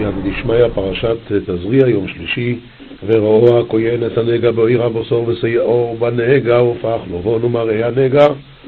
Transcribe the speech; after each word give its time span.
סייעתא 0.00 0.16
דשמיא, 0.24 0.68
פרשת 0.74 1.16
תזריע, 1.46 1.88
יום 1.88 2.08
שלישי, 2.08 2.58
וראו 3.06 3.60
הכהן 3.60 4.06
את 4.06 4.18
הנגע 4.18 4.50
בעיר 4.50 4.82
הבוסור 4.82 5.28
וסייעו 5.28 5.96
בנגע, 5.98 6.56
הופך 6.56 6.98
לבון 7.14 7.44
ומראה 7.44 7.86
הנגע, 7.86 8.26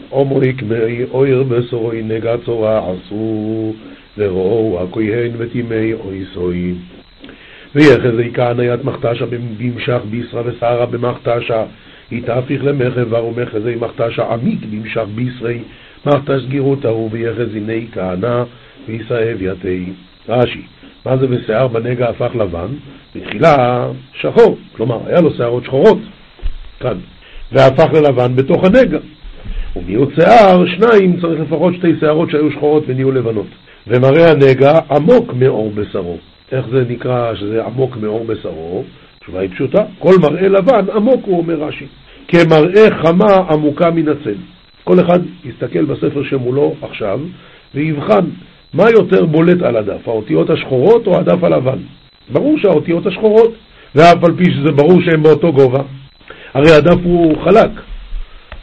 עומרי 0.09 0.53
כמי 0.59 1.05
אויר 1.11 1.43
בשורוי 1.43 2.03
נגע 2.03 2.35
צורה 2.45 2.79
עשו, 2.79 3.73
וראו 4.19 4.79
הכהן 4.83 5.31
וטימי 5.39 5.93
אוי 5.93 6.25
סוי. 6.35 6.75
ויחזי 7.75 8.31
כהניית 8.35 8.85
מחתשה 8.85 9.25
במשך 9.59 10.01
בישרה 10.11 10.43
ושרה 10.45 10.87
במחתשה, 10.87 11.65
יתהפיך 12.13 12.65
למחבר 12.65 13.25
ומחזי 13.25 13.75
מחתשה 13.81 14.33
עמיק 14.33 14.61
במשך 14.71 15.05
בישרי, 15.15 15.59
מחתש 16.07 16.43
גירות 16.49 16.85
ההוא 16.85 17.09
ויחזיני 17.13 17.87
כהנה 17.93 18.45
וישאב 18.89 19.37
יתי. 19.41 19.93
רש"י, 20.29 20.63
מה 21.07 21.17
זה 21.17 21.27
ושיער 21.31 21.69
בנגע 21.69 22.09
הפך 22.09 22.31
לבן? 22.35 22.69
בתחילה 23.17 23.87
שחור, 24.21 24.59
כלומר 24.77 24.99
היה 25.07 25.21
לו 25.21 25.35
שערות 25.35 25.65
שחורות, 25.65 25.99
כאן, 26.81 26.99
והפך 27.53 27.93
ללבן 27.93 28.37
בתוך 28.37 28.65
הנגע. 28.65 28.99
ומיעוט 29.77 30.15
שיער, 30.15 30.67
שניים, 30.67 31.21
צריך 31.21 31.41
לפחות 31.41 31.75
שתי 31.75 31.93
שערות 32.01 32.31
שהיו 32.31 32.53
שחורות 32.53 32.85
ונהיו 32.87 33.13
לבנות. 33.13 33.47
ומראה 33.87 34.31
הנגע 34.31 34.79
עמוק 34.91 35.33
מאור 35.35 35.71
בשרו. 35.71 36.17
איך 36.53 36.67
זה 36.73 36.85
נקרא 36.89 37.35
שזה 37.35 37.65
עמוק 37.65 37.97
מאור 37.97 38.25
בשרו? 38.25 38.85
התשובה 39.19 39.41
היא 39.41 39.51
פשוטה, 39.51 39.83
כל 39.99 40.15
מראה 40.23 40.49
לבן 40.49 40.85
עמוק, 40.95 41.21
הוא 41.25 41.39
אומר 41.39 41.55
רש"י, 41.55 41.87
כמראה 42.29 42.87
חמה 43.03 43.37
עמוקה 43.51 43.91
מן 43.91 44.09
הצל. 44.09 44.35
כל 44.85 45.01
אחד 45.01 45.21
יסתכל 45.45 45.85
בספר 45.85 46.23
שמולו 46.23 46.75
עכשיו 46.83 47.21
ויבחן 47.75 48.25
מה 48.75 48.91
יותר 48.91 49.27
בולט 49.27 49.63
על 49.63 49.77
הדף, 49.77 50.09
האותיות 50.09 50.51
השחורות 50.51 51.07
או 51.07 51.19
הדף 51.19 51.45
הלבן? 51.45 51.79
ברור 52.33 52.59
שהאותיות 52.59 53.07
השחורות, 53.07 53.55
ואף 53.95 54.25
על 54.25 54.37
פי 54.37 54.45
שזה 54.45 54.73
ברור 54.73 55.01
שהן 55.03 55.23
באותו 55.23 55.53
גובה. 55.53 55.83
הרי 56.55 56.71
הדף 56.73 56.99
הוא 57.05 57.37
חלק, 57.45 57.71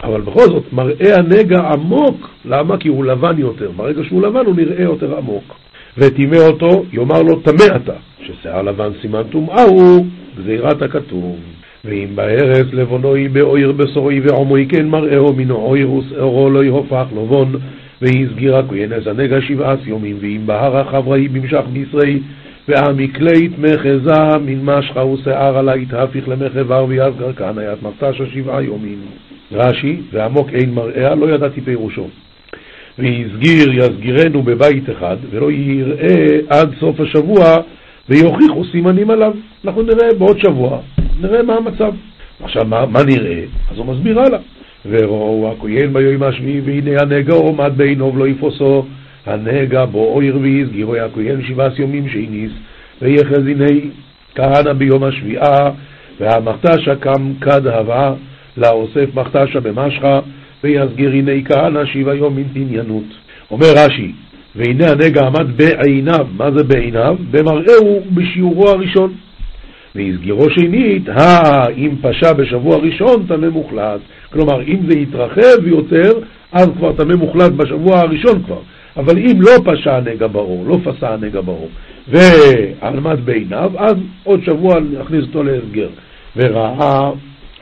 אבל 0.03 0.21
בכל 0.21 0.45
זאת, 0.45 0.73
מראה 0.73 1.15
הנגע 1.15 1.59
עמוק, 1.59 2.29
למה? 2.45 2.77
כי 2.77 2.89
הוא 2.89 3.05
לבן 3.05 3.37
יותר. 3.37 3.71
ברגע 3.75 4.01
שהוא 4.03 4.21
לבן 4.21 4.45
הוא 4.45 4.55
נראה 4.55 4.83
יותר 4.83 5.17
עמוק. 5.17 5.43
וטימא 5.97 6.37
אותו, 6.37 6.83
יאמר 6.93 7.21
לו 7.21 7.39
טמא 7.39 7.75
אתה, 7.75 7.93
ששיער 8.21 8.61
לבן 8.61 8.89
סימן 9.01 9.23
טומאה 9.23 9.63
הוא 9.63 10.05
גזירת 10.37 10.81
הכתוב. 10.81 11.35
ואם 11.85 12.07
בארץ 12.15 12.67
לבונוי 12.73 13.27
באויר 13.27 13.71
בשורוי 13.71 14.19
ועומוי 14.19 14.67
כן 14.69 14.87
מראהו 14.87 15.33
מינו 15.33 15.55
אויר 15.55 15.91
ושערו 15.91 16.49
לא 16.49 16.63
יהופך 16.63 17.05
לבון 17.17 17.55
והסגירה 18.01 18.61
כהנס 18.67 19.07
הנגע 19.07 19.41
שבעת 19.41 19.79
יומים 19.85 20.17
ואם 20.21 20.41
בהר 20.45 20.77
החבראי 20.77 21.27
במשך 21.27 21.61
בישרי 21.73 22.19
והמקלית 22.67 23.51
מחזה 23.59 24.37
מן 24.45 24.59
משחה 24.63 25.05
ושער 25.05 25.57
עלי 25.57 25.85
תהפיך 25.85 26.27
למחבר 26.27 26.85
ויסגר 26.87 27.33
כהניית 27.33 27.83
מפתשה 27.83 28.25
שבעה 28.33 28.63
יומים. 28.63 28.99
רש"י, 29.51 29.97
ועמוק 30.13 30.49
אין 30.53 30.73
מראה, 30.73 31.15
לא 31.15 31.29
ידעתי 31.35 31.61
פירושו. 31.61 32.07
והסגיר 32.99 33.71
יסגירנו 33.73 34.43
בבית 34.43 34.89
אחד, 34.89 35.17
ולא 35.29 35.51
יראה 35.51 36.39
עד 36.49 36.69
סוף 36.79 36.99
השבוע, 36.99 37.57
ויוכיחו 38.09 38.65
סימנים 38.71 39.09
עליו. 39.09 39.33
אנחנו 39.65 39.81
נראה 39.81 40.13
בעוד 40.17 40.39
שבוע, 40.39 40.79
נראה 41.21 41.43
מה 41.43 41.55
המצב. 41.55 41.93
עכשיו, 42.43 42.65
מה, 42.65 42.85
מה 42.85 43.03
נראה? 43.03 43.43
אז 43.71 43.77
הוא 43.77 43.85
מסביר 43.85 44.19
הלאה. 44.19 44.39
וראו 44.85 45.51
הכהן 45.51 45.93
ביום 45.93 46.23
השביעי, 46.23 46.61
והנה 46.61 47.01
הנגע 47.01 47.33
עומד 47.33 47.71
בעינו 47.77 48.13
ולא 48.13 48.27
יפוסו. 48.27 48.85
הנגע 49.25 49.85
בו 49.85 50.13
אויר 50.13 50.37
והסגירו 50.37 50.95
הכהן 50.95 51.43
שבעת 51.47 51.79
יומים 51.79 52.09
שהניס, 52.09 52.51
ויחז 53.01 53.47
הנה 53.47 53.65
כהנא 54.35 54.73
ביום 54.73 55.03
השביעה, 55.03 55.71
והמחתשה 56.19 56.95
קם 56.95 57.33
כד 57.41 57.67
הווה, 57.67 58.13
לאוסף 58.57 59.15
מחתשה 59.15 59.59
במשחה, 59.59 60.19
ויסגיר 60.63 61.11
הנה 61.11 61.31
כהנא 61.45 61.85
שבע 61.85 62.15
יומים 62.15 62.47
עניינות. 62.55 63.03
אומר 63.51 63.67
רש"י, 63.75 64.11
והנה 64.55 64.91
הנגע 64.91 65.21
עמד 65.27 65.57
בעיניו, 65.57 66.27
מה 66.37 66.51
זה 66.51 66.63
בעיניו? 66.63 67.15
במראהו 67.31 68.01
בשיעורו 68.13 68.69
הראשון. 68.69 69.13
והסגירו 69.95 70.49
שנית, 70.49 71.09
אם 71.77 71.91
פשע 72.01 72.33
בשבוע 72.33 72.77
ראשון, 72.77 73.25
טמא 73.27 73.49
מוחלט. 73.49 73.99
כלומר, 74.33 74.61
אם 74.61 74.77
זה 74.89 74.99
יתרחב 74.99 75.67
יותר, 75.67 76.11
אז 76.51 76.67
כבר 76.77 76.93
טמא 76.93 77.15
מוחלט 77.15 77.51
בשבוע 77.51 77.99
הראשון 77.99 78.43
כבר. 78.43 78.59
אבל 78.97 79.17
אם 79.17 79.41
לא 79.41 79.51
פשע 79.65 79.95
הנגע 79.95 80.27
ברור, 80.27 80.65
לא 80.67 80.77
פסע 80.83 81.13
הנגע 81.13 81.41
ברור, 81.41 81.69
ועמד 82.07 83.19
בעיניו, 83.25 83.71
אז 83.77 83.95
עוד 84.23 84.43
שבוע 84.43 84.75
נכניס 84.99 85.23
אותו 85.23 85.43
להסגר. 85.43 85.89
וראה, 86.37 87.11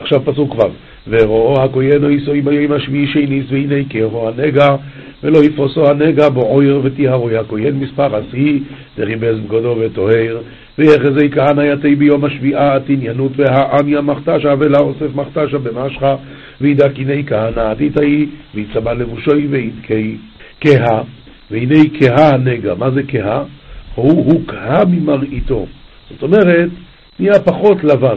עכשיו 0.00 0.20
פסוק 0.24 0.52
כבר, 0.52 0.68
ורואו 1.08 1.62
הכהן 1.62 2.04
או 2.04 2.10
יסוי 2.10 2.40
ביום 2.40 2.72
השביעי 2.72 3.06
שניס 3.06 3.44
והנה 3.50 3.84
קרו 3.90 4.28
הנגע 4.28 4.76
ולא 5.22 5.38
יפוסו 5.44 5.90
הנגע 5.90 6.28
בו 6.28 6.40
עויר 6.40 6.80
וטיהרו 6.84 7.30
הכהן 7.30 7.74
מספר 7.74 8.16
עשי 8.16 8.62
דריבז 8.96 9.38
בגודו 9.38 9.76
וטוהר 9.80 10.38
ויחזי 10.78 11.30
כהנא 11.30 11.60
יתי 11.60 11.94
ביום 11.94 12.24
השביעה 12.24 12.76
עתעניינות 12.76 13.32
והעמיה 13.36 14.00
מחתשה 14.00 14.54
ולאוסף 14.58 15.14
מחתשה 15.14 15.58
במשחה 15.58 16.16
וידע 16.60 16.88
קיני 16.88 17.22
כהנא 17.26 17.60
עתיתאי 17.60 18.26
ויצבע 18.54 18.94
לבושוי 18.94 19.46
וידקי 19.46 20.16
כהה 20.60 21.02
והנה 21.50 21.78
כהה 21.98 22.34
הנגע, 22.34 22.74
מה 22.74 22.90
זה 22.90 23.00
כהה? 23.08 23.42
הוא 23.94 24.32
הוקהה 24.32 24.84
ממראיתו 24.84 25.66
זאת 26.10 26.22
אומרת, 26.22 26.68
נהיה 27.18 27.40
פחות 27.44 27.84
לבן 27.84 28.16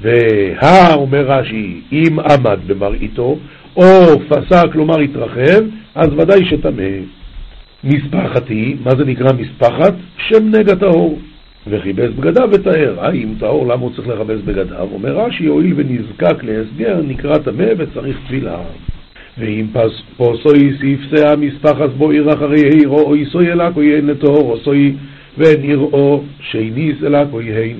והא, 0.00 0.94
אומר 0.94 1.26
רש"י, 1.26 1.80
אם 1.92 2.18
עמד 2.20 2.58
במראיתו, 2.66 3.38
או 3.76 4.20
פסק, 4.28 4.72
כלומר 4.72 4.98
התרחב, 4.98 5.64
אז 5.94 6.08
ודאי 6.12 6.46
שטמא. 6.50 6.88
מספחת 7.84 8.48
היא, 8.48 8.76
מה 8.84 8.90
זה 8.90 9.04
נקרא 9.04 9.32
מספחת? 9.32 9.94
שם 10.28 10.48
נגע 10.48 10.74
טהור. 10.74 11.18
וכיבס 11.66 12.10
בגדיו 12.10 12.48
וטהר. 12.52 12.94
אה, 12.98 13.12
אם 13.12 13.34
טהור, 13.38 13.66
למה 13.66 13.82
הוא 13.82 13.92
צריך 13.96 14.08
לכבס 14.08 14.40
בגדיו? 14.44 14.88
אומר 14.92 15.16
רש"י, 15.16 15.46
הואיל 15.46 15.74
ונזקק 15.76 16.44
להסגר, 16.44 17.00
נקרא 17.08 17.38
טמא 17.38 17.66
וצריך 17.78 18.18
תפילה. 18.26 18.58
ואם 19.38 19.66
פוסוי 20.16 20.72
ספסה 20.78 21.36
מספחת 21.36 21.90
בו 21.90 22.10
עיר 22.10 22.34
אחרי 22.34 22.60
עירו, 22.68 23.00
או 23.00 23.16
יסוי 23.16 23.52
אלק, 23.52 23.76
או 23.76 23.82
יהן 23.82 24.06
לטהור, 24.06 24.52
או 24.52 24.58
סוי 24.58 24.94
ונראו 25.38 26.22
שיניס 26.40 26.96
אלק, 27.04 27.28
או 27.32 27.40
יהן. 27.40 27.76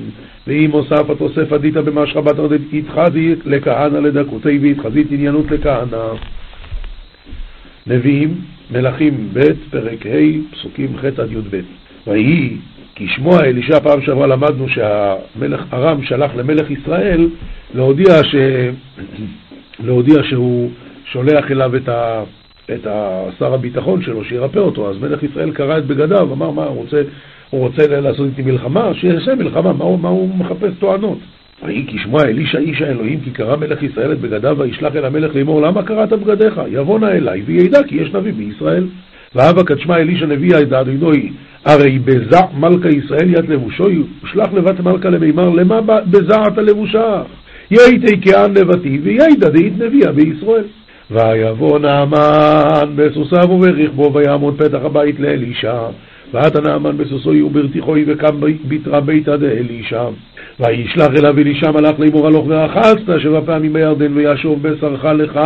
ואם 0.47 0.71
הוסף 0.71 1.11
התוסף 1.11 1.53
עדית 1.53 1.75
במשך 1.75 2.17
בת 2.17 2.37
התחזית 2.73 3.39
לכהנא 3.47 3.99
לדקותי 3.99 4.59
והתחזית 4.59 5.07
עניינות 5.11 5.51
לכהנא. 5.51 6.13
נביאים, 7.87 8.35
מלכים 8.71 9.29
ב', 9.33 9.41
פרק 9.71 10.07
ה', 10.07 10.53
פסוקים 10.53 10.97
ח' 10.97 11.05
עד 11.05 11.33
י"ב. 11.33 11.61
ויהי 12.07 12.57
כי 12.95 13.09
שמוע 13.09 13.41
אלישע, 13.45 13.81
פעם 13.81 14.03
שעברה 14.03 14.27
למדנו 14.27 14.67
שהמלך 14.69 15.65
ארם 15.73 16.03
שלח 16.03 16.31
למלך 16.35 16.71
ישראל 16.71 17.29
להודיע, 17.75 18.25
ש... 18.25 18.35
להודיע 19.85 20.23
שהוא 20.23 20.71
שולח 21.05 21.51
אליו 21.51 21.77
את, 21.77 21.89
ה... 21.89 22.23
את 22.75 22.87
שר 23.39 23.55
הביטחון 23.55 24.03
שלו 24.03 24.25
שירפא 24.25 24.59
אותו, 24.59 24.91
אז 24.91 24.99
מלך 24.99 25.23
ישראל 25.23 25.51
קרא 25.51 25.79
את 25.79 25.87
בגדיו, 25.87 26.33
אמר 26.33 26.51
מה, 26.51 26.65
הוא 26.65 26.77
רוצה 26.77 27.03
הוא 27.53 27.61
רוצה 27.61 28.01
לעשות 28.01 28.27
איתי 28.27 28.43
מלחמה, 28.43 28.95
שיעשה 28.95 29.35
מלחמה, 29.35 29.73
מה 29.73 29.85
הוא, 29.85 29.99
מה 29.99 30.09
הוא 30.09 30.29
מחפש 30.37 30.73
טוענות? 30.79 31.19
ויהי 31.65 31.87
כי 31.87 31.99
שמוע 31.99 32.23
אלישע 32.23 32.59
איש 32.59 32.83
האלוהים 32.83 33.21
כי 33.21 33.31
קרא 33.31 33.57
מלך 33.57 33.83
ישראל 33.83 34.13
את 34.13 34.21
בגדיו 34.21 34.57
וישלח 34.59 34.97
אל 34.97 35.05
המלך 35.05 35.37
לאמור 35.37 35.63
למה 35.63 35.83
קראת 35.83 36.13
בגדיך? 36.13 36.61
יבוא 36.69 36.99
נא 36.99 37.07
אליי 37.07 37.43
וידע 37.43 37.83
כי 37.89 37.97
יש 37.97 38.13
נביא 38.15 38.33
בישראל. 38.33 38.87
והבה 39.35 39.65
קדשמע 39.65 39.97
אלישע 39.97 40.27
נביא 40.27 40.57
את 40.63 40.73
אדינוי 40.73 41.33
הרי 41.65 41.99
בזע 41.99 42.41
מלכה 42.61 42.89
ישראל 42.89 43.31
ית 43.31 43.49
לבושו 43.49 43.85
ושלח 44.25 44.53
לבת 44.53 44.81
מלכה 44.81 45.11
למימר 45.11 45.49
למה 45.49 45.81
בזעת 46.11 46.59
לבושה? 46.59 47.23
יהי 47.71 48.21
כען 48.23 48.55
לבתי 48.57 48.99
וידע 49.03 49.49
דאית 49.49 49.73
נביאה 49.79 50.13
בישראל. 50.13 50.65
ויבוא 51.11 51.79
נעמן 51.79 52.97
בסוסיו 52.97 53.51
וברכבו 53.51 54.13
ויעמוד 54.15 54.59
פתח 54.59 54.79
הבית 54.83 55.21
לאלישע 55.21 55.79
ואת 56.35 56.57
הנאמן 56.57 56.97
בסוסוי 56.97 57.43
וברתיחוי 57.43 58.05
וקם 58.07 58.41
בתרא 58.69 59.01
ביתא 59.01 59.37
דאלישע. 59.37 60.05
וישלח 60.61 61.09
אליו 61.19 61.39
אלישע 61.39 61.71
מלאך 61.71 62.01
לאמור 62.01 62.27
הלוך 62.27 62.47
ואחזת 62.49 63.21
שבע 63.23 63.41
פעמים 63.47 63.73
בירדן 63.73 64.17
וישוב 64.17 64.63
בשרך 64.63 65.05
לך 65.05 65.41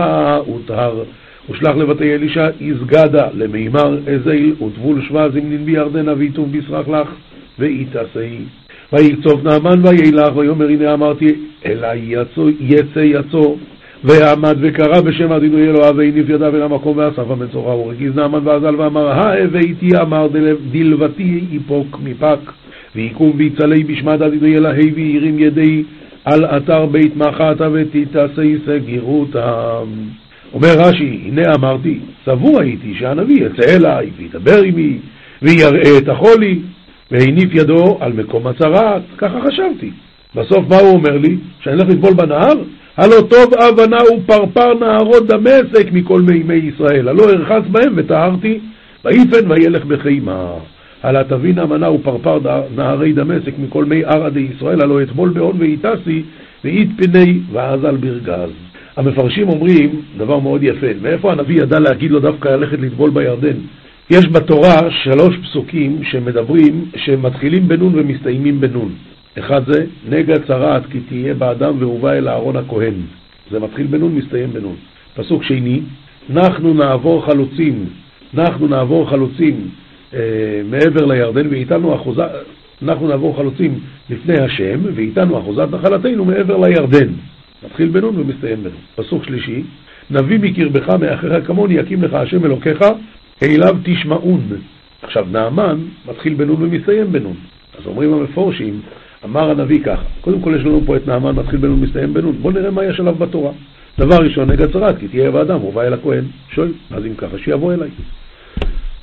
וטהר. 0.54 1.02
ושלח 1.50 1.76
לבתי 1.76 2.14
אלישע 2.14 2.48
איזגדה 2.60 3.28
למימר 3.34 3.98
אזיל 3.98 4.54
וטבול 4.66 5.02
שבע 5.08 5.28
זמנין 5.28 5.64
בירדנה 5.64 6.12
ויטוב 6.16 6.52
בשרך 6.52 6.88
לך 6.88 7.08
ויתעשי. 7.58 8.38
ויקצוף 8.92 9.44
נאמן 9.44 9.86
וילך 9.86 10.36
ויאמר 10.36 10.68
הנה 10.68 10.94
אמרתי 10.94 11.34
אלי 11.66 12.16
יצא 12.60 13.00
יצא 13.00 13.38
ועמד 14.04 14.56
וקרא 14.60 15.00
בשם 15.00 15.32
אדינוי 15.32 15.68
אלוהיו 15.68 15.96
והניף 15.96 16.28
ידיו 16.28 16.56
אל 16.56 16.62
המקום 16.62 16.96
ואסף 16.96 17.30
המצורע 17.30 17.74
ורגיז 17.74 18.16
נעמן 18.16 18.40
ועזל 18.44 18.76
ואמר 18.76 19.08
הבאתי 19.10 19.90
אמר 20.02 20.28
דלבתי 20.72 21.40
יפוק 21.50 21.98
מפק 22.04 22.38
ויקום 22.96 23.32
ויצלי 23.36 23.84
בשמת 23.84 24.22
אדידי 24.22 24.56
אלוהי 24.56 24.90
וירים 24.90 25.38
ידי 25.38 25.82
על 26.24 26.44
אתר 26.44 26.86
בית 26.86 27.16
מחתה 27.16 27.68
ותתעשי 27.72 28.56
סגירותם. 28.66 29.86
אומר 30.54 30.74
רש"י, 30.78 31.20
הנה 31.26 31.42
אמרתי, 31.54 31.98
סבור 32.24 32.60
הייתי 32.60 32.94
שהנביא 32.98 33.46
יצא 33.46 33.76
אליי 33.76 34.10
וידבר 34.16 34.62
עמי 34.62 34.98
ויראה 35.42 35.98
את 35.98 36.08
החולי 36.08 36.58
והניף 37.10 37.54
ידו 37.54 37.98
על 38.00 38.12
מקום 38.12 38.46
הצרעת, 38.46 39.02
ככה 39.18 39.40
חשבתי. 39.46 39.90
בסוף 40.34 40.68
מה 40.68 40.76
הוא 40.76 40.92
אומר 40.92 41.18
לי? 41.18 41.36
שאני 41.60 41.74
אלך 41.74 41.88
לטבול 41.88 42.14
בנהר? 42.14 42.54
הלא 42.96 43.20
טוב 43.30 43.54
אבנה 43.54 43.96
ופרפר 44.14 44.74
נהרות 44.74 45.26
דמשק 45.26 45.92
מכל 45.92 46.20
מימי 46.20 46.54
ישראל, 46.54 47.08
הלא 47.08 47.30
ארחץ 47.30 47.68
בהם 47.70 47.92
וטהרתי, 47.96 48.58
ויפן 49.04 49.50
וילך 49.50 49.84
בחימה. 49.84 50.46
הלא 51.02 51.22
תבין 51.22 51.58
אמנה 51.58 51.90
ופרפר 51.90 52.38
נהרי 52.76 53.12
דמשק 53.12 53.52
מכל 53.58 53.84
מי 53.84 54.04
ערא 54.04 54.28
דישראל, 54.28 54.80
הלא 54.82 55.02
אתמול 55.02 55.30
בהון 55.30 55.56
ואיתסי, 55.58 56.22
ואית 56.64 56.88
פני 56.96 57.40
ואזל 57.52 57.96
ברגז. 57.96 58.50
המפרשים 58.96 59.48
אומרים 59.48 60.02
דבר 60.16 60.38
מאוד 60.38 60.62
יפה, 60.62 60.86
מאיפה 61.02 61.32
הנביא 61.32 61.62
ידע 61.62 61.78
להגיד 61.78 62.10
לו 62.10 62.20
דווקא 62.20 62.48
ללכת 62.48 62.78
לטבול 62.78 63.10
בירדן? 63.10 63.56
יש 64.10 64.26
בתורה 64.26 64.90
שלוש 64.90 65.36
פסוקים 65.42 66.04
שמדברים, 66.04 66.84
שמתחילים 66.96 67.68
בנון 67.68 67.92
ומסתיימים 67.96 68.60
בנון. 68.60 68.92
אחד 69.38 69.60
זה, 69.66 69.84
נגע 70.08 70.34
צרעת 70.46 70.82
כי 70.92 71.00
תהיה 71.00 71.34
באדם 71.34 71.74
והובא 71.78 72.12
אל 72.12 72.28
אהרון 72.28 72.56
הכהן. 72.56 72.94
זה 73.50 73.60
מתחיל 73.60 73.86
בנון, 73.86 74.14
מסתיים 74.14 74.50
בנון. 74.52 74.74
פסוק 75.14 75.42
שני, 75.42 75.80
אנחנו 76.30 76.74
נעבור 76.74 77.26
חלוצים, 77.26 77.84
אנחנו 78.34 78.68
נעבור 78.68 79.10
חלוצים 79.10 79.68
אה, 80.14 80.20
מעבר 80.70 81.04
לירדן 81.04 81.46
ואיתנו 81.50 81.94
אחוזה, 81.94 82.24
אנחנו 82.82 83.08
נעבור 83.08 83.36
חלוצים 83.36 83.78
לפני 84.10 84.38
השם 84.38 84.80
ואיתנו 84.94 85.38
אחוזת 85.38 85.68
נחלתנו 85.72 86.24
מעבר 86.24 86.56
לירדן. 86.56 87.08
מתחיל 87.66 87.88
בנון 87.88 88.20
ומסתיים 88.20 88.62
בנון. 88.62 88.80
פסוק 88.94 89.24
שלישי, 89.24 89.62
נביא 90.10 90.38
מקרבך 90.38 90.88
מאחיך 90.88 91.32
כמוני 91.46 91.74
יקים 91.74 92.02
לך 92.02 92.14
השם 92.14 92.44
אלוקיך 92.44 92.78
אליו 93.42 93.76
תשמעון. 93.82 94.40
עכשיו 95.02 95.26
נעמן 95.30 95.78
מתחיל 96.08 96.34
בנון 96.34 96.62
ומסתיים 96.62 97.12
בנון. 97.12 97.36
אז 97.78 97.86
אומרים 97.86 98.12
המפורשים, 98.12 98.80
אמר 99.24 99.50
הנביא 99.50 99.80
ככה, 99.84 100.02
קודם 100.20 100.40
כל 100.40 100.54
יש 100.58 100.64
לנו 100.64 100.80
פה 100.86 100.96
את 100.96 101.06
נעמן 101.06 101.34
מתחיל 101.34 101.58
בנון 101.58 101.78
ומסתיים 101.78 102.14
בנון, 102.14 102.32
בואו 102.42 102.54
נראה 102.54 102.70
מה 102.70 102.84
יש 102.84 103.00
עליו 103.00 103.14
בתורה. 103.14 103.52
דבר 103.98 104.16
ראשון, 104.16 104.50
נגע 104.50 104.66
צרת, 104.66 104.98
כי 104.98 105.08
תהיה 105.08 105.30
באדם, 105.30 105.60
הוא 105.60 105.72
בא 105.72 105.82
אל 105.82 105.92
הכהן, 105.92 106.24
שואל, 106.54 106.72
אז 106.90 107.06
אם 107.06 107.14
ככה, 107.14 107.38
שיבוא 107.38 107.72
אליי. 107.72 107.88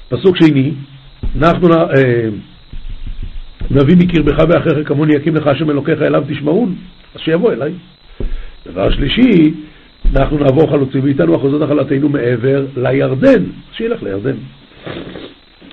פסוק 0.09 0.37
שני, 0.37 0.71
אנחנו 1.37 1.67
אה, 1.73 2.29
נביא 3.71 3.95
מקרבך 3.97 4.37
ואחריך 4.49 4.87
כמוני 4.87 5.15
יקים 5.15 5.35
לך 5.35 5.47
השם 5.47 5.69
אלוקיך 5.69 6.01
אליו 6.01 6.23
תשמעון, 6.27 6.75
אז 7.15 7.21
שיבוא 7.21 7.53
אליי. 7.53 7.73
דבר 8.65 8.91
שלישי, 8.91 9.53
אנחנו 10.15 10.37
נעבור 10.37 10.69
חלוצים 10.69 11.03
ואיתנו 11.03 11.35
אחוזות 11.35 11.61
נחלתנו 11.61 12.09
מעבר 12.09 12.65
לירדן, 12.77 13.43
שילך 13.71 14.03
לירדן. 14.03 14.35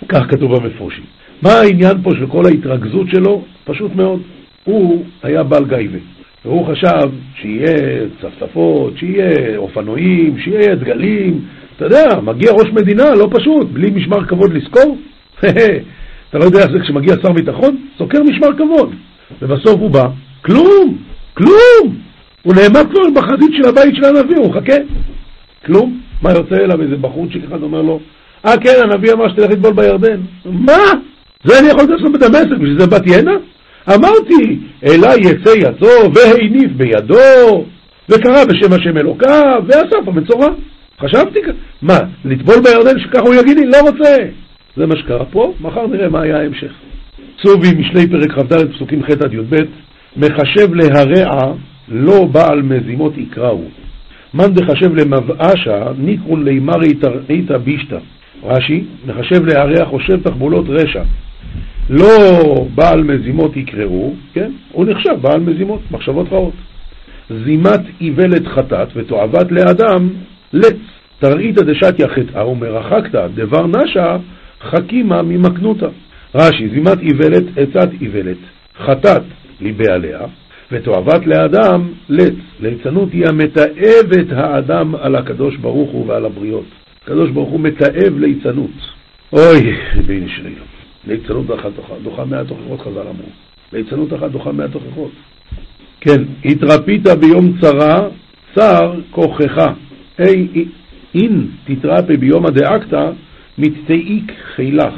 כך 0.09 0.23
כתוב 0.29 0.57
במפורשים. 0.57 1.05
מה 1.43 1.51
העניין 1.51 2.03
פה 2.03 2.11
של 2.19 2.27
כל 2.27 2.47
ההתרכזות 2.47 3.07
שלו? 3.11 3.45
פשוט 3.65 3.95
מאוד. 3.95 4.21
הוא 4.65 5.05
היה 5.23 5.43
בעל 5.43 5.65
גייבה, 5.65 5.99
והוא 6.45 6.67
חשב 6.67 7.11
שיהיה 7.35 8.07
צפצפות, 8.21 8.93
שיהיה 8.97 9.57
אופנועים, 9.57 10.39
שיהיה 10.39 10.75
דגלים. 10.75 11.41
אתה 11.77 11.85
יודע, 11.85 12.21
מגיע 12.23 12.53
ראש 12.53 12.69
מדינה, 12.73 13.15
לא 13.15 13.29
פשוט, 13.31 13.69
בלי 13.73 13.91
משמר 13.91 14.27
כבוד 14.27 14.53
לזכור. 14.53 14.99
אתה 16.29 16.39
לא 16.39 16.45
יודע 16.45 16.59
איך 16.59 16.73
זה 16.73 16.81
כשמגיע 16.81 17.15
שר 17.23 17.33
ביטחון? 17.33 17.77
סוקר 17.99 18.19
משמר 18.23 18.57
כבוד. 18.59 18.95
ובסוף 19.43 19.81
הוא 19.81 19.91
בא, 19.91 20.07
כלום, 20.43 20.99
כלום. 21.35 22.10
הוא 22.43 22.55
נעמד 22.55 22.91
כבר 22.91 23.11
בחזית 23.15 23.51
של 23.53 23.69
הבית 23.69 23.95
של 23.95 24.05
הנביא, 24.05 24.37
הוא 24.37 24.51
מחכה. 24.51 24.77
כלום. 25.67 26.01
מה 26.23 26.31
יוצא 26.31 26.55
אליו 26.55 26.83
איזה 26.83 26.97
בחורצ'יק 26.97 27.45
אחד 27.49 27.63
אומר 27.63 27.83
לו, 27.83 28.01
אה 28.47 28.57
כן, 28.57 28.75
הנביא 28.83 29.13
אמר 29.13 29.29
שתלך 29.29 29.51
לטבול 29.51 29.73
בירדן. 29.73 30.21
מה? 30.45 30.83
זה 31.45 31.59
אני 31.59 31.69
יכול 31.69 31.85
לעשות 31.89 32.13
בדמשק, 32.13 32.51
בשביל 32.51 32.81
זה 32.81 32.87
באתי 32.87 33.17
הנה? 33.17 33.33
אמרתי, 33.95 34.59
אליי 34.85 35.19
יצא 35.21 35.51
יצו 35.51 36.13
והניף 36.15 36.71
בידו, 36.77 37.65
וקרא 38.09 38.45
בשם 38.45 38.73
השם 38.73 38.99
אלוקיו, 38.99 39.63
ואסף 39.67 40.09
המצורע. 40.09 40.49
חשבתי, 41.01 41.39
מה, 41.83 41.99
לטבול 42.25 42.57
בירדן 42.65 43.01
שככה 43.01 43.21
הוא 43.21 43.35
יגיד 43.35 43.59
לי? 43.59 43.67
לא 43.67 43.81
רוצה. 43.81 44.17
זה 44.77 44.87
מה 44.87 44.97
שקרה 44.97 45.25
פה, 45.25 45.53
מחר 45.61 45.87
נראה 45.87 46.09
מה 46.09 46.23
היה 46.23 46.39
ההמשך. 46.39 46.73
צובי 47.43 47.69
משלי 47.79 48.09
פרק 48.09 48.33
כ"ד 48.33 48.73
פסוקים 48.73 49.03
ח' 49.03 49.11
עד 49.11 49.35
י"ב 49.35 49.57
מחשב 50.17 50.75
להרע 50.75 51.53
לא 51.91 52.25
בעל 52.25 52.63
מזימות 52.63 53.19
יקראו. 53.19 53.65
מאן 54.35 54.55
דחשב 54.55 54.95
למבאשה 54.95 55.85
ניקרון 55.99 56.45
לימרי 56.45 56.95
תרעיתא 56.95 57.57
בישתא. 57.57 57.99
רש"י, 58.45 58.85
מחשב 59.07 59.45
להרע 59.45 59.85
חושב 59.85 60.23
תחבולות 60.23 60.65
רשע. 60.69 61.03
לא 61.91 62.09
בעל 62.75 63.03
מזימות 63.03 63.57
יקראו, 63.57 64.15
כן? 64.33 64.51
הוא 64.73 64.87
נחשב 64.87 65.15
בעל 65.21 65.41
מזימות, 65.41 65.81
מחשבות 65.91 66.33
רעות. 66.33 66.55
זימת 67.45 67.81
איוולת 68.01 68.47
חטאת 68.47 68.89
ותועבת 68.97 69.53
לאדם 69.53 70.09
לץ. 70.53 70.77
תרעיתא 71.19 71.63
דשתיא 71.63 72.07
חטאה 72.07 72.49
ומרחקתא 72.49 73.27
דבר 73.35 73.67
נשה 73.67 74.17
חכימה 74.63 75.23
ממקנותא. 75.23 75.89
רש"י, 76.35 76.69
זימת 76.69 76.99
איוולת 77.01 77.45
עצת 77.57 77.89
איוולת, 78.01 78.37
חטאת 78.79 79.23
ליבי 79.61 79.91
עליה, 79.93 80.21
ותועבת 80.72 81.26
לאדם 81.26 81.88
לץ. 82.08 82.34
ליצנות 82.61 83.12
היא 83.12 83.25
המתעבת 83.28 84.32
האדם 84.32 84.94
על 84.94 85.17
הקדוש 85.17 85.56
ברוך 85.56 85.90
הוא 85.90 86.06
ועל 86.06 86.25
הבריות. 86.25 86.64
הקדוש 87.02 87.31
ברוך 87.31 87.50
הוא 87.50 87.61
מתעב 87.61 88.19
ליצנות. 88.19 88.70
אוי, 89.32 89.76
בין 90.06 90.28
שלי. 90.28 90.55
ליצנות 91.06 91.46
אחת 91.61 91.70
דוחה 92.02 92.25
מאה 92.25 92.44
תוכחות 92.44 92.81
חז"ל 92.81 93.00
אמרו. 93.00 93.28
ליצנות 93.72 94.14
אחת 94.14 94.31
דוחה 94.31 94.52
מאה 94.52 94.69
תוכחות. 94.69 95.11
כן, 96.00 96.22
התרפית 96.44 97.06
ביום 97.20 97.52
צרה, 97.61 98.08
צר 98.55 98.94
כוחך. 99.11 99.58
היי, 100.19 100.64
אין 101.14 101.46
תתרפא 101.64 102.17
ביום 102.17 102.46
הדאקתא, 102.46 103.11
מתתאיק 103.58 104.32
חילך. 104.55 104.94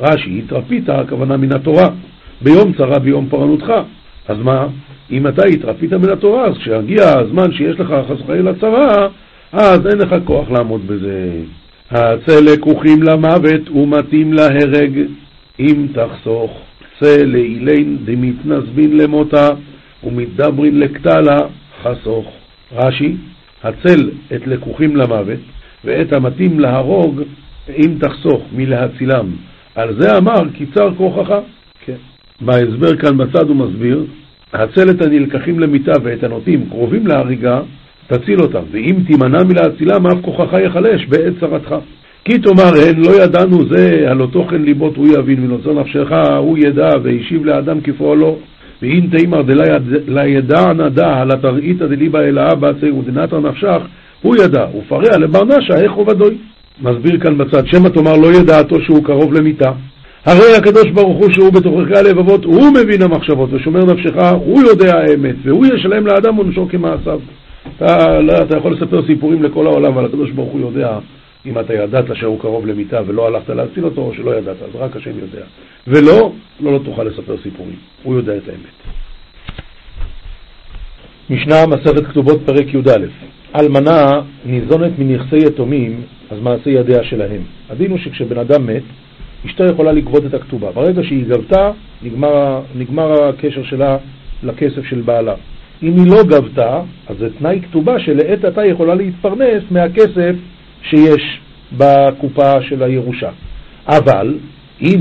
רש"י, 0.00 0.42
התרפית, 0.44 0.88
הכוונה 0.88 1.36
מן 1.36 1.52
התורה. 1.52 1.88
ביום 2.42 2.72
צרה, 2.72 2.98
ביום 2.98 3.28
פורענותך. 3.28 3.72
אז 4.28 4.38
מה? 4.38 4.66
אם 5.10 5.26
אתה 5.26 5.46
התרפית 5.46 5.92
מן 5.92 6.10
התורה, 6.10 6.46
אז 6.46 6.58
כשיגיע 6.58 7.18
הזמן 7.18 7.52
שיש 7.52 7.80
לך 7.80 7.94
חס 8.08 8.20
וחלילה 8.20 8.54
צרה, 8.60 9.08
אז 9.52 9.86
אין 9.86 9.98
לך 9.98 10.14
כוח 10.24 10.50
לעמוד 10.50 10.86
בזה. 10.86 11.30
הצא 11.90 12.40
לקוחים 12.40 13.02
למוות 13.02 13.70
ומתאים 13.70 14.32
להרג, 14.32 14.98
אם 15.60 15.86
תחסוך. 15.92 16.60
צא 17.00 17.16
לאילין 17.24 17.98
דמתנזבין 18.04 18.96
למותה 18.96 19.48
ומתדברין 20.04 20.80
לקטלה 20.80 21.38
חסוך. 21.82 22.32
רש"י, 22.72 23.16
הצל 23.62 24.10
את 24.34 24.46
לקוחים 24.46 24.96
למוות 24.96 25.38
ואת 25.84 26.12
המתאים 26.12 26.60
להרוג 26.60 27.22
אם 27.68 27.94
תחסוך 28.00 28.42
מלהצילם. 28.52 29.26
על 29.74 30.00
זה 30.00 30.16
אמר 30.16 30.48
קיצר 30.54 30.94
כוחך. 30.96 31.34
כן. 31.84 31.96
בהסבר 32.40 32.96
כאן 32.96 33.18
בצד 33.18 33.48
הוא 33.48 33.56
מסביר, 33.56 34.04
הצל 34.54 34.90
את 34.90 35.02
הנלקחים 35.02 35.60
למיטה 35.60 35.92
ואת 36.02 36.24
הנוטים 36.24 36.64
קרובים 36.70 37.06
להריגה, 37.06 37.60
תציל 38.06 38.40
אותם, 38.40 38.62
ואם 38.70 38.96
תימנע 39.06 39.42
מלהצילם, 39.44 40.06
אף 40.06 40.18
כוחך 40.22 40.52
יחלש 40.64 41.06
בעת 41.06 41.32
צרתך. 41.40 41.74
כי 42.24 42.38
תאמר 42.38 42.72
הן 42.88 42.96
לא 42.96 43.22
ידענו 43.22 43.68
זה, 43.68 44.06
הלא 44.10 44.26
תוכן 44.32 44.62
ליבות 44.62 44.96
הוא 44.96 45.06
יבין, 45.18 45.44
ונוצר 45.44 45.80
נפשך 45.80 46.12
הוא 46.38 46.58
ידע, 46.58 46.88
והשיב 47.02 47.44
לאדם 47.44 47.80
כפועלו. 47.80 48.38
ואם 48.82 49.06
תימר 49.16 49.42
דלה 49.42 50.26
ידע 50.26 50.72
נדע, 50.72 51.08
הלא 51.08 51.34
תראית 51.34 51.78
דליבה 51.78 52.20
אלאה 52.20 52.54
בעצי 52.54 52.90
ודנתר 52.90 53.40
נפשך, 53.40 53.78
הוא 54.22 54.36
ידע, 54.36 54.66
ופרע 54.78 55.18
לבר 55.18 55.44
נשה, 55.44 55.82
איך 55.82 55.92
עובדוי. 55.92 56.34
מסביר 56.82 57.20
כאן 57.20 57.38
בצד, 57.38 57.66
שמא 57.66 57.88
תאמר 57.88 58.16
לא 58.16 58.26
ידעתו 58.26 58.80
שהוא 58.80 59.04
קרוב 59.04 59.34
למיתה. 59.34 59.72
הרי 60.24 60.56
הקדוש 60.56 60.90
ברוך 60.90 61.18
הוא 61.18 61.32
שהוא 61.32 61.52
בתוככי 61.52 61.96
הלבבות, 61.96 62.44
הוא 62.44 62.70
מבין 62.70 63.02
המחשבות 63.02 63.52
ושומר 63.52 63.84
נפשך, 63.84 64.14
הוא 64.36 64.62
יודע 64.62 64.94
האמת, 64.96 65.34
והוא 65.42 65.66
ישלם 65.66 66.06
לאדם 66.06 66.36
עונשו 66.36 66.68
כמעשיו. 66.70 67.20
אתה, 67.76 68.20
לא, 68.20 68.32
אתה 68.42 68.56
יכול 68.56 68.72
לספר 68.72 69.06
סיפורים 69.06 69.42
לכל 69.42 69.66
העולם, 69.66 69.92
אבל 69.92 70.04
הקדוש 70.04 70.30
ברוך 70.30 70.52
הוא 70.52 70.60
יודע 70.60 70.98
אם 71.46 71.58
אתה 71.58 71.74
ידעת 71.74 72.04
שהוא 72.14 72.40
קרוב 72.40 72.66
למיתה 72.66 73.00
ולא 73.06 73.26
הלכת 73.26 73.48
להציל 73.48 73.84
אותו, 73.84 74.00
או 74.00 74.14
שלא 74.14 74.30
ידעת, 74.30 74.56
אז 74.62 74.80
רק 74.80 74.96
השם 74.96 75.10
יודע. 75.10 75.44
ולא, 75.86 76.32
לא, 76.60 76.72
לא 76.72 76.78
תוכל 76.84 77.04
לספר 77.04 77.36
סיפורים, 77.42 77.76
הוא 78.02 78.14
יודע 78.14 78.36
את 78.36 78.48
האמת. 78.48 78.94
משנה 81.30 81.66
מסכת 81.66 82.06
כתובות 82.06 82.40
פרק 82.46 82.74
י"א 82.74 83.06
אלמנה 83.56 84.20
ניזונת 84.46 84.92
מנכסי 84.98 85.36
יתומים, 85.36 86.00
אז 86.30 86.38
מעשה 86.40 86.70
ידיה 86.70 87.04
שלהם. 87.04 87.42
הדין 87.70 87.90
הוא 87.90 87.98
שכשבן 87.98 88.38
אדם 88.38 88.66
מת, 88.66 88.82
אשתו 89.46 89.64
יכולה 89.64 89.92
לגבות 89.92 90.26
את 90.26 90.34
הכתובה. 90.34 90.72
ברגע 90.72 91.02
שהיא 91.02 91.24
גבתה, 91.28 91.70
נגמר, 92.02 92.60
נגמר 92.76 93.28
הקשר 93.28 93.62
שלה 93.64 93.96
לכסף 94.42 94.84
של 94.84 95.00
בעלה. 95.00 95.34
אם 95.82 95.92
היא 95.96 96.12
לא 96.12 96.22
גבתה, 96.22 96.80
אז 97.06 97.16
זה 97.18 97.28
תנאי 97.38 97.60
כתובה 97.62 98.00
שלעת 98.00 98.44
עתה 98.44 98.66
יכולה 98.66 98.94
להתפרנס 98.94 99.62
מהכסף 99.70 100.34
שיש 100.82 101.40
בקופה 101.76 102.62
של 102.62 102.82
הירושה. 102.82 103.30
אבל 103.86 104.38
אם 104.82 105.00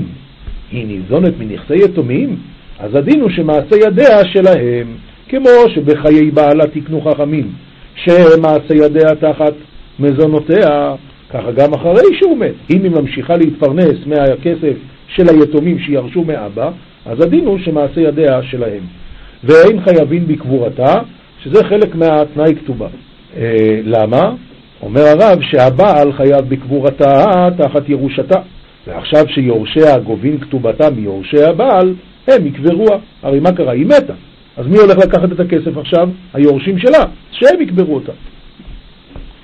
היא 0.72 0.88
ניזונת 0.88 1.34
מנכסי 1.40 1.78
יתומים, 1.86 2.36
אז 2.80 2.96
הדין 2.96 3.22
הוא 3.22 3.30
שמעשה 3.30 3.76
ידיה 3.88 4.26
שלהם, 4.26 4.88
כמו 5.30 5.50
שבחיי 5.76 6.32
בעלה 6.32 6.68
תקנו 6.68 7.02
חכמים, 7.02 7.52
שמעשה 7.96 8.74
ידיה 8.76 9.16
תחת 9.20 9.54
מזונותיה, 10.00 10.96
ככה 11.34 11.52
גם 11.52 11.74
אחרי 11.74 12.18
שהוא 12.20 12.38
מת. 12.38 12.54
אם 12.70 12.84
היא 12.84 12.92
ממשיכה 12.92 13.36
להתפרנס 13.38 13.96
מהכסף 14.06 14.78
של 15.08 15.30
היתומים 15.30 15.80
שירשו 15.80 16.24
מאבא, 16.24 16.72
אז 17.06 17.22
הדין 17.22 17.46
הוא 17.46 17.60
שמעשה 17.60 18.02
ידיה 18.02 18.44
שלהם. 18.44 18.82
ואין 19.44 19.82
חייבים 19.82 20.28
בקבורתה, 20.28 20.96
שזה 21.44 21.64
חלק 21.64 21.96
מהתנאי 21.96 22.56
כתובה. 22.56 22.88
אה, 23.38 23.80
למה? 23.84 24.32
אומר 24.82 25.02
הרב 25.02 25.42
שהבעל 25.42 26.14
חייב 26.14 26.50
בקבורתה 26.50 27.48
תחת 27.58 27.90
ירושתה, 27.90 28.40
ועכשיו 28.88 29.26
שיורשיה 29.28 30.00
גובים 30.00 30.40
כתובתה 30.40 30.90
מיורשי 30.90 31.44
הבעל, 31.44 31.94
הם 32.28 32.48
יקברוה. 32.48 32.98
הרי 33.24 33.40
מה 33.40 33.52
קרה? 33.52 33.72
היא 33.72 33.86
מתה. 33.86 34.14
אז 34.58 34.68
מי 34.68 34.78
הולך 34.78 34.98
לקחת 34.98 35.32
את 35.32 35.40
הכסף 35.40 35.78
עכשיו? 35.78 36.10
היורשים 36.34 36.80
שלה, 36.80 37.06
שהם 37.32 37.62
יקברו 37.62 37.96
אותה. 37.96 38.12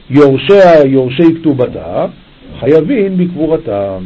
יורשיה, 0.09 0.85
יורשי 0.85 1.35
כתובתה, 1.39 2.05
חייבים 2.59 3.17
בקבורתם. 3.17 4.03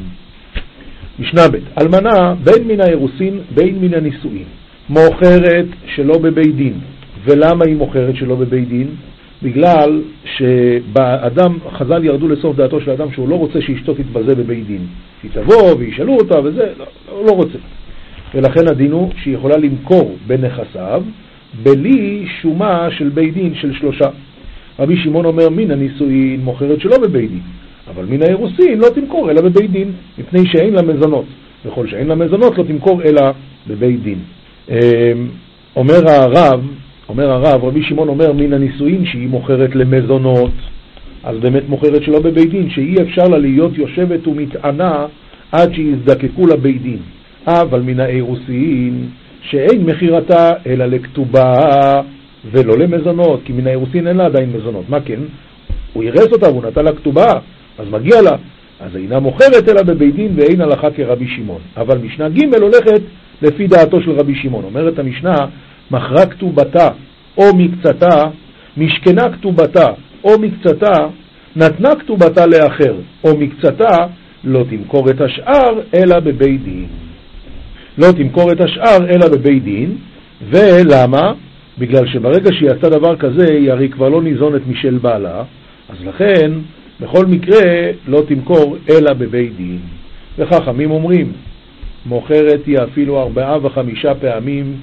משנה 1.20 1.42
ב' 1.52 1.82
אלמנה 1.82 2.36
בין 2.44 2.68
מן 2.68 2.82
האירוסין 2.82 3.40
בין 3.56 3.76
מן 3.82 3.94
הנישואין 3.94 4.46
מוכרת 4.90 5.66
שלא 5.96 6.18
בבית 6.18 6.56
דין. 6.56 6.74
ולמה 7.26 7.66
היא 7.66 7.76
מוכרת 7.76 8.16
שלא 8.16 8.36
בבית 8.36 8.68
דין? 8.68 8.88
בגלל 9.44 10.02
שבאדם, 10.38 11.58
חז"ל 11.72 12.06
ירדו 12.06 12.28
לסוף 12.28 12.56
דעתו 12.56 12.82
של 12.82 12.92
האדם 12.92 13.12
שהוא 13.12 13.30
לא 13.30 13.36
רוצה 13.36 13.62
שאשתו 13.62 13.94
תתבזה 13.94 14.36
בבית 14.36 14.68
דין. 14.68 14.86
היא 15.24 15.32
תבוא 15.34 15.76
וישאלו 15.80 16.16
אותה 16.16 16.40
וזה, 16.44 16.66
לא, 16.80 16.86
לא, 17.12 17.26
לא 17.26 17.32
רוצה. 17.32 17.58
ולכן 18.36 18.68
הדין 18.68 18.92
הוא 18.92 19.12
שהיא 19.24 19.34
יכולה 19.34 19.58
למכור 19.58 20.18
בנכסיו 20.28 21.04
בלי 21.64 22.26
שומה 22.42 22.88
של 22.92 23.10
בית 23.10 23.34
דין 23.34 23.56
של 23.56 23.74
שלושה. 23.74 24.10
רבי 24.80 24.98
שמעון 24.98 25.25
אומר 25.25 25.50
מן 25.50 25.72
הנישואין 25.72 26.42
מוכרת 26.44 26.82
שלא 26.82 26.98
בבית 26.98 27.32
דין, 27.32 27.42
אבל 27.89 28.06
מן 28.06 28.22
האירוסין 28.22 28.80
לא 28.80 28.88
תמכור 28.96 29.32
אלא 29.32 29.42
בבית 29.42 29.72
דין, 29.72 29.92
מפני 30.18 30.46
שאין 30.46 30.74
לה 30.74 30.82
מזונות. 30.82 31.25
וכל 31.65 31.88
שאין 31.88 32.08
לה 32.08 32.15
מזונות 32.15 32.58
לא 32.58 32.63
תמכור 32.63 33.01
אלא 33.03 33.22
בבית 33.68 34.03
דין. 34.03 34.20
אמ, 34.70 34.75
אומר 35.75 36.10
הרב, 36.10 36.62
אומר 37.10 37.32
הרב, 37.32 37.63
רבי 37.63 37.84
שמעון 37.84 38.08
אומר 38.08 38.34
מן 38.34 38.53
הנישואין 38.53 39.06
שהיא 39.06 39.27
מוכרת 39.27 39.75
למזונות, 39.75 40.51
אז 41.24 41.38
באמת 41.38 41.70
מוכרת 41.70 42.03
שלא 42.03 42.20
בבית 42.20 42.50
דין, 42.50 42.70
שאי 42.70 42.96
אפשר 43.01 43.27
לה 43.27 43.38
להיות 43.38 43.77
יושבת 43.77 44.27
ומטענה 44.27 45.06
עד 45.51 45.74
שיזדקקו 45.74 46.48
לבית 46.48 46.82
דין. 46.82 46.98
אבל 47.48 47.82
מן 47.82 48.00
האירוסין 48.00 49.06
שאין 49.42 49.84
מכירתה 49.86 50.51
אלא 50.68 50.86
לכתובה 50.86 52.01
ולא 52.52 52.78
למזונות, 52.78 53.42
כי 53.46 53.54
מן 53.54 53.68
האירוסין 53.68 54.08
אין 54.08 54.18
לה 54.18 54.26
עדיין 54.26 54.52
מזונות. 54.54 54.90
מה 54.90 55.02
כן? 55.02 55.20
הוא 55.94 56.04
אירס 56.04 56.28
אותה 56.32 56.50
והוא 56.50 56.64
נתן 56.64 56.86
לה 56.86 56.92
כתובה, 56.92 57.34
אז 57.78 57.88
מגיע 57.90 58.22
לה. 58.22 58.36
אז 58.80 58.96
אינה 58.96 59.20
מוכרת 59.20 59.70
אלא 59.70 59.84
בבית 59.84 60.16
דין 60.16 60.32
ואין 60.36 60.62
הלכה 60.62 60.92
כרבי 60.92 61.28
שמעון. 61.28 61.62
אבל 61.78 61.98
משנה 61.98 62.30
ג' 62.30 62.56
הולכת 62.62 63.02
לפי 63.42 63.68
דעתו 63.68 64.02
של 64.02 64.12
רבי 64.12 64.36
שמעון. 64.36 64.64
אומרת 64.64 65.00
המשנה, 65.00 65.36
מכרה 65.92 66.26
כתובתה 66.26 66.90
או 67.38 67.44
מקצתה, 67.56 68.24
משכנה 68.78 69.30
כתובתה 69.30 69.88
או 70.24 70.40
מקצתה, 70.40 70.94
נתנה 71.56 71.96
כתובתה 71.96 72.46
לאחר, 72.46 72.96
או 73.24 73.38
מקצתה, 73.38 73.98
לא 74.44 74.64
תמכור 74.70 75.10
את 75.10 75.22
השאר 75.22 75.82
אלא 75.94 76.20
בבית 76.20 76.64
דין. 76.64 76.86
לא 77.98 78.12
תמכור 78.12 78.52
את 78.52 78.62
השאר 78.62 79.10
אלא 79.10 79.28
בבית 79.28 79.64
דין, 79.64 79.98
ולמה? 80.50 81.34
בגלל 81.80 82.08
שברגע 82.08 82.50
שהיא 82.53 82.70
עשתה 82.70 82.89
דבר 82.89 83.15
כזה, 83.15 83.46
היא 83.53 83.72
הרי 83.72 83.89
כבר 83.89 84.10
לא 84.10 84.22
ניזונת 84.22 84.62
משל 84.68 84.98
בעלה, 84.98 85.44
אז 85.89 86.06
לכן, 86.06 86.51
בכל 87.01 87.25
מקרה, 87.25 87.62
לא 88.08 88.22
תמכור 88.27 88.77
אלא 88.89 89.13
בבית 89.13 89.56
דין. 89.58 89.80
וחכמים 90.38 90.92
אומרים, 90.92 91.32
מוכרת 92.06 92.65
היא 92.65 92.77
אפילו 92.84 93.22
ארבעה 93.22 93.58
וחמישה 93.65 94.15
פעמים, 94.15 94.75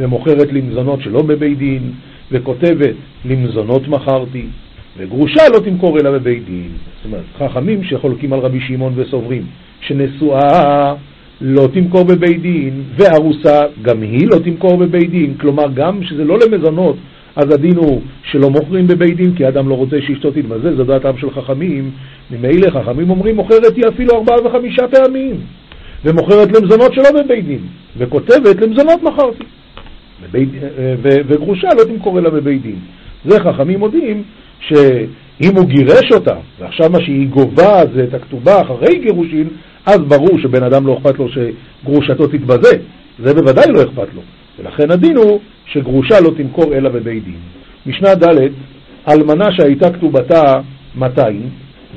ומוכרת 0.00 0.52
למזונות 0.52 1.02
שלא 1.02 1.22
בבית 1.22 1.58
דין, 1.58 1.92
וכותבת 2.32 2.94
למזונות 3.24 3.88
מכרתי, 3.88 4.46
וגרושה 4.96 5.42
לא 5.54 5.58
תמכור 5.58 5.98
אלא 5.98 6.10
בבית 6.10 6.44
דין. 6.44 6.68
זאת 6.96 7.04
אומרת, 7.04 7.24
חכמים 7.38 7.84
שחולקים 7.84 8.32
על 8.32 8.38
רבי 8.38 8.60
שמעון 8.60 8.92
וסוברים, 8.96 9.42
שנשואה 9.80 10.94
לא 11.40 11.68
תמכור 11.72 12.02
בבית 12.02 12.42
דין, 12.42 12.82
וארוסה 12.96 13.62
גם 13.82 14.02
היא 14.02 14.26
לא 14.26 14.38
תמכור 14.38 14.76
בבית 14.76 15.10
דין, 15.10 15.34
כלומר 15.40 15.64
גם 15.74 16.02
שזה 16.02 16.24
לא 16.24 16.38
למזונות, 16.38 16.96
אז 17.36 17.54
הדין 17.54 17.76
הוא 17.76 18.00
שלא 18.22 18.50
מוכרים 18.50 18.86
בבית 18.86 19.16
דין, 19.16 19.34
כי 19.34 19.48
אדם 19.48 19.68
לא 19.68 19.74
רוצה 19.74 19.96
שאשתו 20.06 20.30
תתבזה, 20.30 20.76
זו 20.76 20.84
דעתם 20.84 21.18
של 21.18 21.30
חכמים. 21.30 21.90
ממילא 22.30 22.70
חכמים 22.70 23.10
אומרים, 23.10 23.36
מוכרת 23.36 23.76
היא 23.76 23.84
אפילו 23.88 24.14
ארבעה 24.14 24.36
וחמישה 24.46 24.88
פעמים, 24.88 25.34
ומוכרת 26.04 26.48
למזונות 26.56 26.94
שלא 26.94 27.22
בבית 27.22 27.46
דין, 27.46 27.60
וכותבת 27.96 28.60
למזונות 28.60 29.02
מכרתי. 29.02 29.44
בבית, 30.22 30.48
וגרושה 31.02 31.68
לא 31.78 31.84
תמכור 31.84 32.18
אלא 32.18 32.30
בבית 32.30 32.62
דין. 32.62 32.78
זה 33.24 33.40
חכמים 33.40 33.78
מודים 33.78 34.22
שאם 34.60 35.56
הוא 35.56 35.64
גירש 35.68 36.12
אותה, 36.12 36.36
ועכשיו 36.60 36.90
מה 36.90 37.00
שהיא 37.00 37.28
גובה 37.28 37.82
זה 37.94 38.04
את 38.04 38.14
הכתובה 38.14 38.60
אחרי 38.60 38.98
גירושין, 38.98 39.48
אז 39.88 39.98
ברור 39.98 40.38
שבן 40.38 40.62
אדם 40.62 40.86
לא 40.86 40.98
אכפת 40.98 41.18
לו 41.18 41.28
שגרושתו 41.28 42.26
תתבזה, 42.26 42.70
זה 43.18 43.34
בוודאי 43.34 43.64
לא 43.68 43.82
אכפת 43.82 44.14
לו. 44.14 44.22
ולכן 44.58 44.90
הדין 44.90 45.16
הוא 45.16 45.40
שגרושה 45.66 46.20
לא 46.20 46.30
תמכור 46.36 46.74
אלא 46.74 46.88
בבית 46.88 47.24
דין. 47.24 47.36
משנה 47.86 48.14
ד' 48.14 48.38
אלמנה 49.08 49.52
שהייתה 49.52 49.90
כתובתה 49.90 50.42
200 50.96 51.42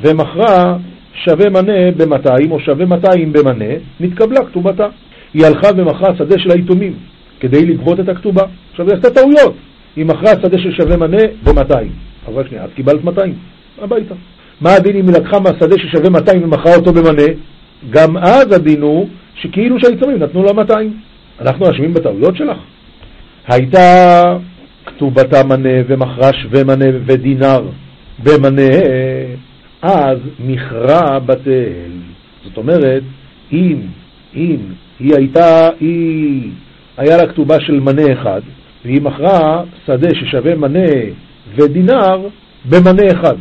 ומכרה 0.02 0.78
שווה 1.14 1.50
מנה 1.50 1.92
ב-200 1.98 2.52
או 2.52 2.60
שווה 2.60 2.86
200 2.86 3.34
במנה, 3.34 3.76
נתקבלה 4.00 4.46
כתובתה. 4.46 4.88
היא 5.34 5.46
הלכה 5.46 5.68
ומכרה 5.78 6.16
שדה 6.18 6.40
של 6.40 6.52
היתומים 6.52 6.94
כדי 7.40 7.66
לגבות 7.66 8.00
את 8.00 8.10
הכתובה. 8.10 8.44
עכשיו 8.72 8.88
היא 8.88 8.96
עשתה 8.96 9.10
טעויות. 9.10 9.56
היא 9.96 10.06
מכרה 10.06 10.32
שדה 10.42 10.58
של 10.58 10.72
שווה 10.72 10.98
מנה 10.98 11.22
ב-200. 11.44 11.74
אבל 12.28 12.48
שנייה, 12.48 12.66
את 12.66 12.70
קיבלת 12.76 13.04
200, 13.04 13.34
הביתה. 13.82 14.16
מה 14.62 14.74
הדין 14.74 14.96
אם 14.96 15.08
היא 15.08 15.16
לקחה 15.16 15.40
מהשדה 15.40 15.76
ששווה 15.78 16.10
200 16.10 16.44
ומכרה 16.44 16.76
אותו 16.76 16.94
במנה? 16.94 17.28
גם 17.90 18.18
אז 18.18 18.52
הדין 18.52 18.82
הוא 18.82 19.08
שכאילו 19.36 19.80
שהעיצומים 19.80 20.20
נתנו 20.20 20.44
לה 20.44 20.54
200. 20.54 20.94
אנחנו 21.40 21.72
אשמים 21.72 21.94
בטעויות 21.94 22.38
שלך? 22.38 22.58
הייתה 23.48 24.22
כתובתה 24.86 25.44
מנה 25.44 25.70
ומכרה 25.88 26.34
שווה 26.34 26.64
מנה 26.64 26.86
ודינר 27.06 27.62
במנה, 28.24 28.72
אז 29.82 30.18
מכרה 30.40 31.20
בטל. 31.20 31.92
זאת 32.44 32.58
אומרת, 32.58 33.04
אם, 33.54 33.82
אם 34.36 34.58
היא 35.00 35.16
הייתה, 35.16 35.70
היא, 35.80 36.50
היה 36.98 37.18
לה 37.18 37.28
כתובה 37.28 37.60
של 37.60 37.80
מנה 37.80 38.14
אחד, 38.14 38.42
והיא 38.86 39.02
מכרה 39.02 39.64
שדה 39.86 40.10
ששווה 40.16 40.56
מנה 40.56 40.90
ודינר 41.56 42.28
במנה 42.70 43.04
אחד. 43.12 43.36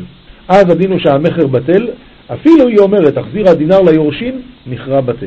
אז 0.49 0.71
הדין 0.71 0.91
הוא 0.91 0.99
שהמכר 0.99 1.47
בטל, 1.47 1.87
אפילו 2.35 2.69
היא 2.69 2.79
אומרת, 2.79 3.15
תחזיר 3.15 3.49
הדינר 3.49 3.81
ליורשים, 3.81 4.41
מכרה 4.67 5.01
בטל. 5.01 5.27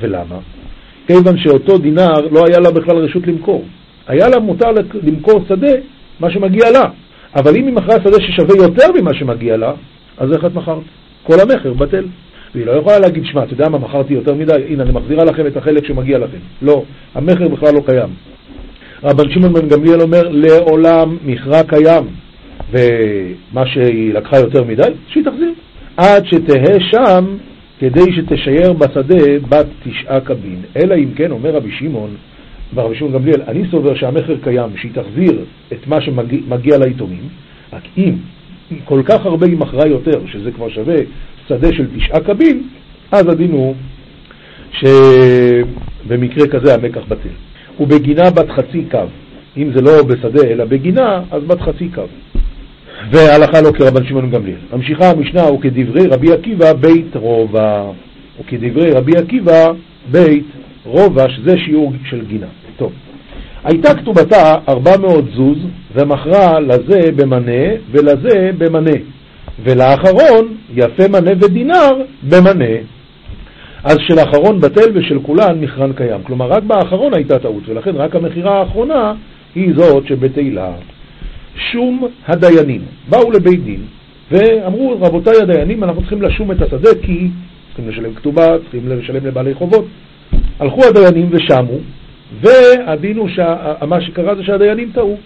ולמה? 0.00 0.38
כיוון 1.06 1.38
שאותו 1.38 1.78
דינר 1.78 2.14
לא 2.30 2.44
היה 2.46 2.58
לה 2.60 2.70
בכלל 2.70 2.96
רשות 2.96 3.26
למכור. 3.26 3.64
היה 4.06 4.28
לה 4.28 4.40
מותר 4.40 4.66
למכור 5.02 5.44
שדה, 5.48 5.72
מה 6.20 6.30
שמגיע 6.30 6.70
לה. 6.70 6.84
אבל 7.36 7.56
אם 7.56 7.66
היא 7.66 7.74
מכרה 7.74 7.96
שדה 8.04 8.16
ששווה 8.20 8.56
יותר 8.66 8.86
ממה 9.00 9.14
שמגיע 9.14 9.56
לה, 9.56 9.72
אז 10.18 10.32
איך 10.32 10.44
את 10.44 10.54
מכרת? 10.54 10.82
כל 11.22 11.40
המכר 11.40 11.72
בטל. 11.72 12.06
והיא 12.54 12.66
לא 12.66 12.72
יכולה 12.72 12.98
להגיד, 12.98 13.24
שמע, 13.24 13.44
אתה 13.44 13.52
יודע 13.52 13.68
מה, 13.68 13.78
מכרתי 13.78 14.14
יותר 14.14 14.34
מדי, 14.34 14.52
הנה, 14.68 14.82
אני 14.82 14.92
מחזירה 14.92 15.24
לכם 15.24 15.46
את 15.46 15.56
החלק 15.56 15.86
שמגיע 15.86 16.18
לכם. 16.18 16.38
לא, 16.62 16.82
המכר 17.14 17.48
בכלל 17.48 17.74
לא 17.74 17.80
קיים. 17.86 18.08
רבן 19.04 19.30
שמעון 19.30 19.52
בן 19.54 19.68
גמליאל 19.68 20.00
אומר, 20.00 20.28
לעולם 20.28 21.16
מכרה 21.24 21.62
קיים, 21.62 22.04
ומה 22.70 23.66
שהיא 23.66 24.14
לקחה 24.14 24.38
יותר 24.38 24.64
מדי, 24.64 24.82
שהיא 25.08 25.24
תחזיר. 25.24 25.52
עד 26.00 26.26
שתהא 26.26 26.78
שם 26.90 27.24
כדי 27.78 28.12
שתשייר 28.12 28.72
בשדה 28.72 29.38
בת 29.48 29.66
תשעה 29.84 30.20
קבין. 30.20 30.62
אלא 30.76 30.94
אם 30.94 31.10
כן, 31.16 31.30
אומר 31.30 31.54
רבי 31.56 31.70
שמעון, 31.78 32.10
ורבי 32.74 32.94
שמעון 32.94 33.12
גמליאל, 33.12 33.42
אני 33.48 33.62
סובר 33.70 33.94
שהמכר 33.94 34.36
קיים, 34.42 34.70
שהיא 34.76 34.92
תחזיר 34.94 35.44
את 35.72 35.86
מה 35.86 36.00
שמגיע 36.00 36.78
ליתומים, 36.78 37.28
רק 37.72 37.82
אם 37.98 38.14
כל 38.84 39.02
כך 39.04 39.26
הרבה 39.26 39.46
היא 39.46 39.56
מכרה 39.56 39.86
יותר, 39.86 40.20
שזה 40.26 40.52
כבר 40.52 40.68
שווה 40.68 40.96
שדה 41.48 41.72
של 41.72 41.86
תשעה 41.96 42.20
קבין, 42.20 42.62
אז 43.12 43.28
הדין 43.28 43.50
הוא 43.50 43.74
שבמקרה 44.72 46.46
כזה 46.46 46.74
המקח 46.74 47.02
בטל. 47.08 47.28
ובגינה 47.80 48.30
בת 48.30 48.50
חצי 48.50 48.84
קו. 48.90 48.98
אם 49.56 49.70
זה 49.74 49.82
לא 49.82 50.02
בשדה 50.02 50.48
אלא 50.48 50.64
בגינה, 50.64 51.22
אז 51.30 51.42
בת 51.42 51.60
חצי 51.60 51.88
קו. 51.94 52.02
והלכה 53.10 53.60
לא 53.60 53.70
כרבן 53.72 54.06
שמעון 54.06 54.30
גמליאל. 54.30 54.58
ממשיכה 54.72 55.10
המשנה, 55.10 55.52
וכדברי 55.52 56.06
רבי 56.06 56.32
עקיבא 56.32 56.72
בית 56.72 57.16
רובע. 57.16 57.90
וכדברי 58.40 58.90
רבי 58.90 59.12
עקיבא 59.16 59.66
בית 60.10 60.46
רובע, 60.84 61.24
שזה 61.30 61.58
שיעור 61.58 61.92
של 62.10 62.24
גינה. 62.26 62.46
טוב. 62.76 62.92
הייתה 63.64 63.94
כתובתה 63.94 64.54
400 64.68 65.24
זוז, 65.34 65.58
ומכרה 65.94 66.60
לזה 66.60 67.12
במנה 67.16 67.62
ולזה 67.90 68.50
במנה, 68.58 68.96
ולאחרון 69.64 70.54
יפה 70.74 71.08
מנה 71.08 71.30
ודינר 71.40 71.90
במנה. 72.28 72.74
אז 73.84 73.96
של 74.08 74.18
האחרון 74.18 74.60
בטל 74.60 74.90
ושל 74.94 75.18
כולן 75.22 75.60
מכרן 75.60 75.92
קיים. 75.92 76.22
כלומר, 76.22 76.46
רק 76.46 76.62
באחרון 76.62 77.14
הייתה 77.14 77.38
טעות, 77.38 77.68
ולכן 77.68 77.96
רק 77.96 78.16
המכירה 78.16 78.58
האחרונה 78.58 79.14
היא 79.54 79.72
זאת 79.76 80.06
שבתהילה. 80.06 80.72
שום 81.56 82.08
הדיינים 82.26 82.80
באו 83.08 83.30
לבית 83.30 83.64
דין 83.64 83.80
ואמרו, 84.30 84.98
רבותיי 85.00 85.42
הדיינים, 85.42 85.84
אנחנו 85.84 86.00
צריכים 86.00 86.22
לשום 86.22 86.52
את 86.52 86.62
השדה 86.62 86.90
כי 87.02 87.28
צריכים 87.66 87.88
לשלם 87.88 88.14
כתובה, 88.14 88.58
צריכים 88.58 88.88
לשלם 88.88 89.26
לבעלי 89.26 89.54
חובות. 89.54 89.86
הלכו 90.58 90.84
הדיינים 90.84 91.28
ושמו, 91.30 91.78
והדין 92.40 93.16
הוא 93.16 93.28
שמה 93.28 94.00
שקרה 94.00 94.34
זה 94.34 94.44
שהדיינים 94.44 94.90
טעו. 94.94 95.16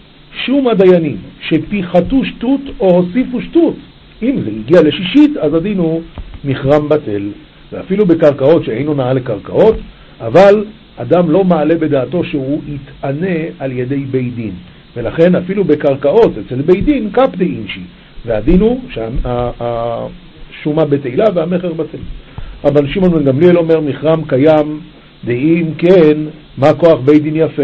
שום 0.47 0.69
הדיינים 0.69 1.16
שפיחתו 1.40 2.25
שטות 2.25 2.61
או 2.81 2.90
הוסיפו 2.90 3.40
שטות. 3.43 3.76
אם 4.23 4.40
זה 4.45 4.50
הגיע 4.50 4.83
לשישית, 4.83 5.37
אז 5.37 5.54
הדין 5.54 5.78
הוא 5.78 6.02
מכרם 6.45 6.88
בטל. 6.88 7.28
ואפילו 7.73 8.07
בקרקעות 8.07 8.64
שאין 8.64 8.87
הונאה 8.87 9.12
לקרקעות, 9.12 9.76
אבל 10.21 10.64
אדם 10.97 11.31
לא 11.31 11.45
מעלה 11.45 11.75
בדעתו 11.75 12.25
שהוא 12.25 12.61
יתענה 12.69 13.37
על 13.59 13.73
ידי 13.73 14.04
בית 14.11 14.35
דין. 14.35 14.52
ולכן 14.96 15.34
אפילו 15.34 15.64
בקרקעות 15.64 16.32
אצל 16.46 16.62
בית 16.62 16.84
דין 16.84 17.10
קפדי 17.12 17.44
אינשי, 17.44 17.80
והדין 18.26 18.60
הוא 18.60 18.80
שהשומה 18.90 20.84
בתהילה 20.84 21.24
והמכר 21.34 21.72
בטל. 21.72 21.98
רבן 22.64 22.88
שמעון 22.88 23.12
בן 23.12 23.24
גמליאל 23.24 23.58
אומר 23.58 23.80
מכרם 23.80 24.24
קיים, 24.24 24.80
דאם 25.24 25.66
כן, 25.78 26.18
מה 26.58 26.74
כוח 26.74 27.00
בית 27.00 27.22
דין 27.22 27.36
יפה? 27.36 27.62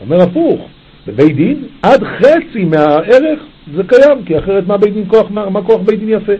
אומר 0.00 0.22
הפוך, 0.22 0.68
בבית 1.06 1.36
דין 1.36 1.64
עד 1.82 2.04
חצי 2.04 2.64
מהערך 2.64 3.40
זה 3.74 3.82
קיים, 3.86 4.24
כי 4.26 4.38
אחרת 4.38 4.66
מה, 4.66 4.76
בית 4.76 4.94
דין 4.94 5.04
כוח, 5.08 5.30
מה, 5.30 5.50
מה 5.50 5.62
כוח 5.62 5.80
בית 5.80 5.98
דין 5.98 6.08
יפה? 6.08 6.32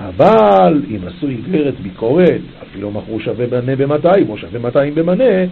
אבל 0.00 0.82
אם 0.90 0.98
עשו 1.06 1.28
איגרת 1.28 1.80
ביקורת, 1.82 2.40
אפילו 2.62 2.90
מכרו 2.90 3.20
שווה 3.20 3.46
מנה 3.46 3.76
ב-200 3.76 4.28
או 4.28 4.38
שווה 4.38 4.58
200 4.60 4.94
במנה, 4.94 5.44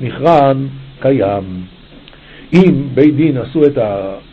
מכרן 0.00 0.66
קיים. 1.00 1.44
אם 2.52 2.82
בית 2.94 3.16
דין 3.16 3.36
עשו 3.36 3.64
את 3.66 3.78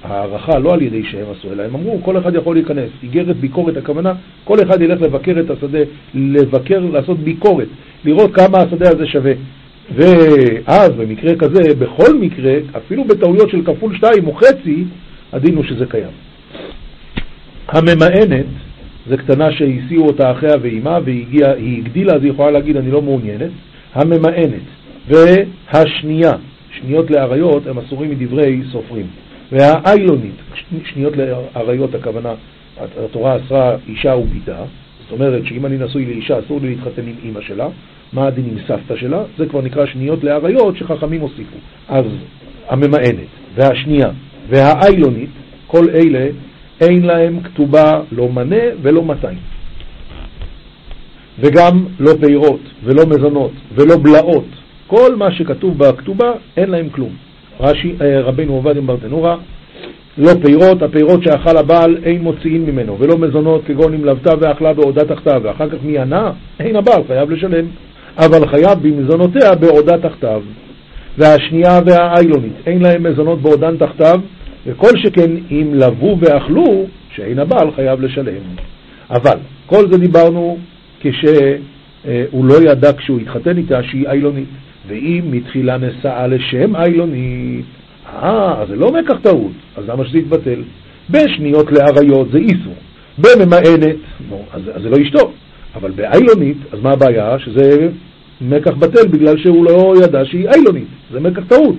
ההערכה 0.03 0.59
לא 0.59 0.73
על 0.73 0.81
ידי 0.81 1.03
שהם 1.03 1.25
עשו, 1.31 1.51
אלא 1.51 1.63
הם 1.63 1.75
אמרו, 1.75 1.99
כל 2.03 2.17
אחד 2.17 2.35
יכול 2.35 2.55
להיכנס. 2.55 2.89
איגרת 3.03 3.37
ביקורת, 3.37 3.77
הכוונה, 3.77 4.13
כל 4.43 4.57
אחד 4.63 4.81
ילך 4.81 5.01
לבקר 5.01 5.39
את 5.39 5.49
השדה, 5.49 5.79
לבקר, 6.13 6.79
לעשות 6.79 7.19
ביקורת, 7.19 7.67
לראות 8.05 8.35
כמה 8.35 8.57
השדה 8.57 8.89
הזה 8.89 9.07
שווה. 9.07 9.31
ואז 9.95 10.89
במקרה 10.89 11.35
כזה, 11.35 11.75
בכל 11.79 12.13
מקרה, 12.19 12.53
אפילו 12.77 13.03
בטעויות 13.03 13.49
של 13.49 13.65
כפול 13.65 13.95
שתיים 13.95 14.27
או 14.27 14.33
חצי, 14.33 14.83
הדין 15.33 15.55
הוא 15.55 15.63
שזה 15.63 15.85
קיים. 15.85 16.11
הממאנת 17.67 18.45
זה 19.09 19.17
קטנה 19.17 19.51
שהסיעו 19.51 20.07
אותה 20.07 20.31
אחיה 20.31 20.53
ואימה 20.61 20.99
והיא 21.05 21.77
הגדילה, 21.77 22.13
אז 22.13 22.23
היא 22.23 22.31
יכולה 22.31 22.51
להגיד 22.51 22.77
אני 22.77 22.91
לא 22.91 23.01
מעוניינת. 23.01 23.51
הממאנת 23.93 24.61
והשנייה, 25.07 26.33
שניות 26.71 27.11
לאריות, 27.11 27.67
הם 27.67 27.79
אסורים 27.79 28.09
מדברי 28.09 28.61
סופרים. 28.71 29.07
והאיילונית, 29.51 30.35
שניות 30.83 31.13
לאריות, 31.17 31.95
הכוונה, 31.95 32.33
התורה 33.05 33.37
אסרה 33.37 33.75
אישה 33.87 34.15
וביתה, 34.15 34.63
זאת 35.01 35.11
אומרת 35.11 35.45
שאם 35.45 35.65
אני 35.65 35.77
נשוי 35.77 36.05
לאישה 36.05 36.39
אסור 36.39 36.59
לי 36.61 36.69
להתחתן 36.69 37.01
עם 37.01 37.15
אימא 37.23 37.41
שלה, 37.41 37.67
מה 38.13 38.27
הדין 38.27 38.45
עם 38.51 38.57
סבתא 38.67 38.95
שלה? 38.95 39.23
זה 39.37 39.45
כבר 39.45 39.61
נקרא 39.61 39.85
שניות 39.85 40.23
לאריות 40.23 40.77
שחכמים 40.77 41.21
הוסיפו. 41.21 41.57
אז 41.87 42.05
הממאנת 42.69 43.27
והשנייה 43.55 44.09
והאיילונית, 44.49 45.29
כל 45.67 45.89
אלה 45.89 46.27
אין 46.81 47.05
להם 47.05 47.39
כתובה 47.43 48.01
לא 48.11 48.29
מנה 48.29 48.63
ולא 48.81 49.03
200. 49.03 49.37
וגם 51.39 51.85
לא 51.99 52.11
פירות 52.21 52.61
ולא 52.83 53.05
מזונות 53.05 53.51
ולא 53.75 53.97
בלעות. 53.97 54.45
כל 54.89 55.15
מה 55.15 55.31
שכתוב 55.31 55.77
בכתובה 55.77 56.31
אין 56.57 56.69
להם 56.69 56.89
כלום. 56.89 57.09
רש"י, 57.59 57.95
אה, 58.01 58.21
רבינו 58.21 58.53
עובדיה 58.53 58.81
ברטנורה, 58.81 59.35
לא 60.17 60.31
פירות, 60.43 60.81
הפירות 60.81 61.23
שאכל 61.23 61.57
הבעל 61.57 61.97
אין 62.03 62.21
מוציאים 62.21 62.65
ממנו, 62.65 62.99
ולא 62.99 63.17
מזונות 63.17 63.61
כגון 63.65 63.93
אם 63.93 64.05
לבתה 64.05 64.33
ואכלה 64.39 64.73
בעודה 64.73 65.05
תחתיו, 65.05 65.41
ואחר 65.43 65.69
כך 65.69 65.77
מי 65.83 65.99
ענה? 65.99 66.31
אין 66.59 66.75
הבעל, 66.75 67.01
חייב 67.07 67.31
לשלם. 67.31 67.65
אבל 68.17 68.47
חייב 68.47 68.79
במזונותיה 68.81 69.55
בעודה 69.55 69.97
תחתיו. 69.97 70.41
והשנייה 71.17 71.79
והאיילונית, 71.85 72.53
אין 72.65 72.81
להם 72.81 73.03
מזונות 73.03 73.41
בעודן 73.41 73.77
תחתיו, 73.77 74.19
וכל 74.67 74.91
שכן 74.97 75.31
אם 75.51 75.71
לבו 75.73 76.17
ואכלו, 76.19 76.85
שאין 77.15 77.39
הבעל 77.39 77.71
חייב 77.75 78.01
לשלם. 78.01 78.41
אבל 79.09 79.37
כל 79.65 79.91
זה 79.91 79.97
דיברנו 79.97 80.57
כשהוא 80.99 82.45
לא 82.45 82.71
ידע 82.71 82.93
כשהוא 82.93 83.19
התחתן 83.19 83.57
איתה 83.57 83.83
שהיא 83.83 84.07
איילונית, 84.07 84.47
ואם 84.87 85.21
מתחילה 85.31 85.77
נשאה 85.77 86.27
לשם 86.27 86.75
איילונית, 86.75 87.65
אה, 88.13 88.61
אז 88.61 88.67
זה 88.67 88.75
לא 88.75 88.91
מקח 88.91 89.15
טעות, 89.21 89.51
אז 89.77 89.89
למה 89.89 90.05
שזה 90.05 90.17
יתבטל? 90.17 90.61
בשניות 91.09 91.71
לאריות 91.71 92.31
זה 92.31 92.37
איסור, 92.37 92.75
בממאנת, 93.17 93.95
נו, 94.29 94.43
אז, 94.53 94.61
אז 94.73 94.81
זה 94.81 94.89
לא 94.89 94.97
אשתו, 95.01 95.31
אבל 95.75 95.91
באיילונית, 95.91 96.57
אז 96.71 96.79
מה 96.81 96.91
הבעיה? 96.91 97.39
שזה 97.39 97.89
מקח 98.41 98.73
בטל 98.73 99.07
בגלל 99.07 99.37
שהוא 99.37 99.65
לא 99.65 99.93
ידע 100.03 100.25
שהיא 100.25 100.49
איילונית, 100.49 100.87
זה 101.11 101.19
מקח 101.19 101.41
טעות, 101.47 101.75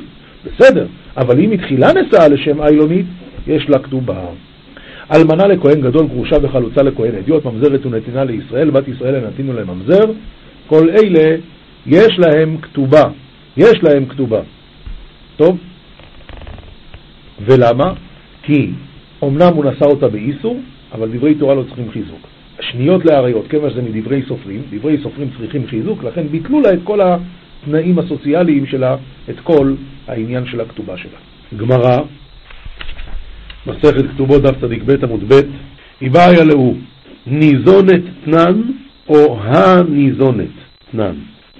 בסדר, 0.46 0.86
אבל 1.16 1.40
אם 1.40 1.50
מתחילה 1.50 1.88
נשאה 1.92 2.28
לשם 2.28 2.62
איילונית, 2.62 3.06
יש 3.46 3.68
לה 3.68 3.78
כתובה. 3.78 4.24
אלמנה 5.14 5.46
לכהן 5.46 5.80
גדול, 5.80 6.06
גרושה 6.06 6.36
וחלוצה 6.42 6.82
לכהן 6.82 7.14
אדיוט, 7.14 7.44
ממזרת 7.44 7.86
ונתינה 7.86 8.24
לישראל, 8.24 8.70
בת 8.70 8.88
ישראל 8.88 9.26
נתינו 9.26 9.52
להם 9.52 9.66
ממזר, 9.66 10.04
כל 10.66 10.90
אלה 10.90 11.36
יש 11.86 12.18
להם 12.18 12.56
כתובה, 12.56 13.04
יש 13.56 13.82
להם 13.82 14.06
כתובה. 14.06 14.40
טוב? 15.36 15.58
ולמה? 17.40 17.92
כי 18.42 18.70
אמנם 19.24 19.52
הוא 19.54 19.64
נשא 19.64 19.84
אותה 19.84 20.08
באיסור, 20.08 20.60
אבל 20.92 21.08
דברי 21.08 21.34
תורה 21.34 21.54
לא 21.54 21.62
צריכים 21.62 21.90
חיזוק. 21.90 22.26
השניות 22.58 23.04
לאריות, 23.04 23.46
כיוון 23.48 23.70
שזה 23.70 23.82
מדברי 23.82 24.22
סופרים, 24.28 24.62
דברי 24.70 24.98
סופרים 25.02 25.30
צריכים 25.38 25.66
חיזוק, 25.66 26.04
לכן 26.04 26.28
ביטלו 26.28 26.60
לה 26.60 26.72
את 26.72 26.78
כל 26.84 27.00
התנאים 27.00 27.98
הסוציאליים 27.98 28.66
שלה, 28.66 28.96
את 29.30 29.40
כל 29.40 29.74
העניין 30.08 30.46
של 30.46 30.60
הכתובה 30.60 30.96
שלה. 30.96 31.18
גמרא, 31.56 31.98
מסכת 33.66 34.04
כתובות 34.14 34.42
דף 34.42 34.60
צדיק 34.60 34.82
ב' 34.82 35.04
עמוד 35.04 35.24
ב', 35.28 35.40
איבעיה 36.02 36.44
לאו, 36.44 36.74
ניזונת 37.26 38.02
תנן 38.24 38.62
או 39.08 39.40
הניזונת 39.42 40.54
תנן. 40.92 41.14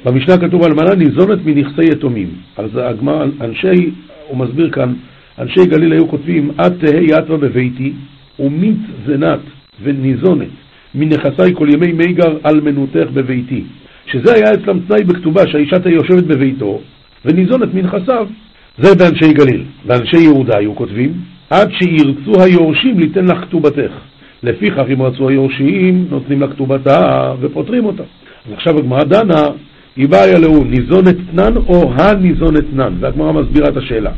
במשנה 0.05 0.39
כתוב 0.39 0.65
אלמנה 0.65 0.95
ניזונת 0.95 1.39
מנכסי 1.45 1.93
יתומים. 1.93 2.29
אז 2.57 2.71
הגמרא, 2.75 3.25
אנשי, 3.41 3.91
הוא 4.29 4.39
מסביר 4.39 4.71
כאן, 4.71 4.95
אנשי 5.39 5.67
גליל 5.67 5.93
היו 5.93 6.09
כותבים, 6.09 6.51
את 6.51 6.73
תהא 6.81 7.01
יתווה 7.01 7.37
בביתי, 7.37 7.93
ומית 8.39 8.77
זנת 9.07 9.41
וניזונת 9.83 10.49
מנכסי 10.95 11.55
כל 11.55 11.69
ימי 11.73 11.93
מיגר 11.93 12.37
על 12.43 12.61
מנותך 12.61 13.11
בביתי. 13.15 13.65
שזה 14.07 14.35
היה 14.35 14.55
אצלם 14.55 14.79
תנאי 14.89 15.05
בכתובה 15.05 15.43
שהאישה 15.49 15.79
תהיה 15.79 15.95
יושבת 15.95 16.25
בביתו 16.25 16.81
וניזונת 17.25 17.75
מנכסיו. 17.75 18.27
זה 18.79 18.95
באנשי 18.95 19.33
גליל. 19.33 19.65
באנשי 19.87 20.17
יהודה 20.17 20.59
היו 20.59 20.75
כותבים, 20.75 21.13
עד 21.51 21.71
שירצו 21.73 22.43
היורשים 22.43 22.99
ליתן 22.99 23.25
לך 23.25 23.39
כתובתך. 23.39 23.93
לפיכך 24.43 24.85
אם 24.93 25.03
רצו 25.03 25.29
היורשים, 25.29 26.07
נותנים 26.11 26.41
לה 26.41 26.49
כתובתה 26.49 27.33
ופותרים 27.41 27.85
אותה. 27.85 28.03
אז 28.47 28.53
עכשיו 28.53 28.79
הגמרא 28.79 29.05
דנה, 29.05 29.43
היא 29.97 30.09
באה 30.09 30.25
אלוהו, 30.25 30.65
ניזונת 30.65 31.17
תנן 31.31 31.57
או 31.57 31.93
הניזונת 31.95 32.65
תנן? 32.71 32.95
והגמרא 33.01 33.33
מסבירה 33.33 33.69
את 33.69 33.77
השאלה. 33.77 34.11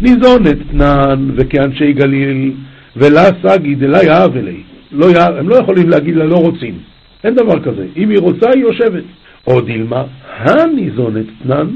ניזונת 0.00 0.56
תנן 0.70 1.30
וכאנשי 1.36 1.92
גליל, 1.92 2.52
ולה 2.96 3.24
סגי 3.42 3.74
דלה 3.74 4.04
יאהב 4.04 4.36
אלי. 4.36 4.56
לא 4.92 5.06
יאהב, 5.06 5.36
הם 5.36 5.48
לא 5.48 5.56
יכולים 5.56 5.88
להגיד 5.88 6.16
לה 6.16 6.24
לא 6.24 6.36
רוצים. 6.36 6.78
אין 7.24 7.34
דבר 7.34 7.60
כזה. 7.60 7.86
אם 7.96 8.10
היא 8.10 8.18
רוצה, 8.18 8.50
היא 8.54 8.62
יושבת. 8.62 9.04
או 9.46 9.60
דילמה, 9.60 10.02
הניזונת 10.38 11.26
תנן, 11.42 11.66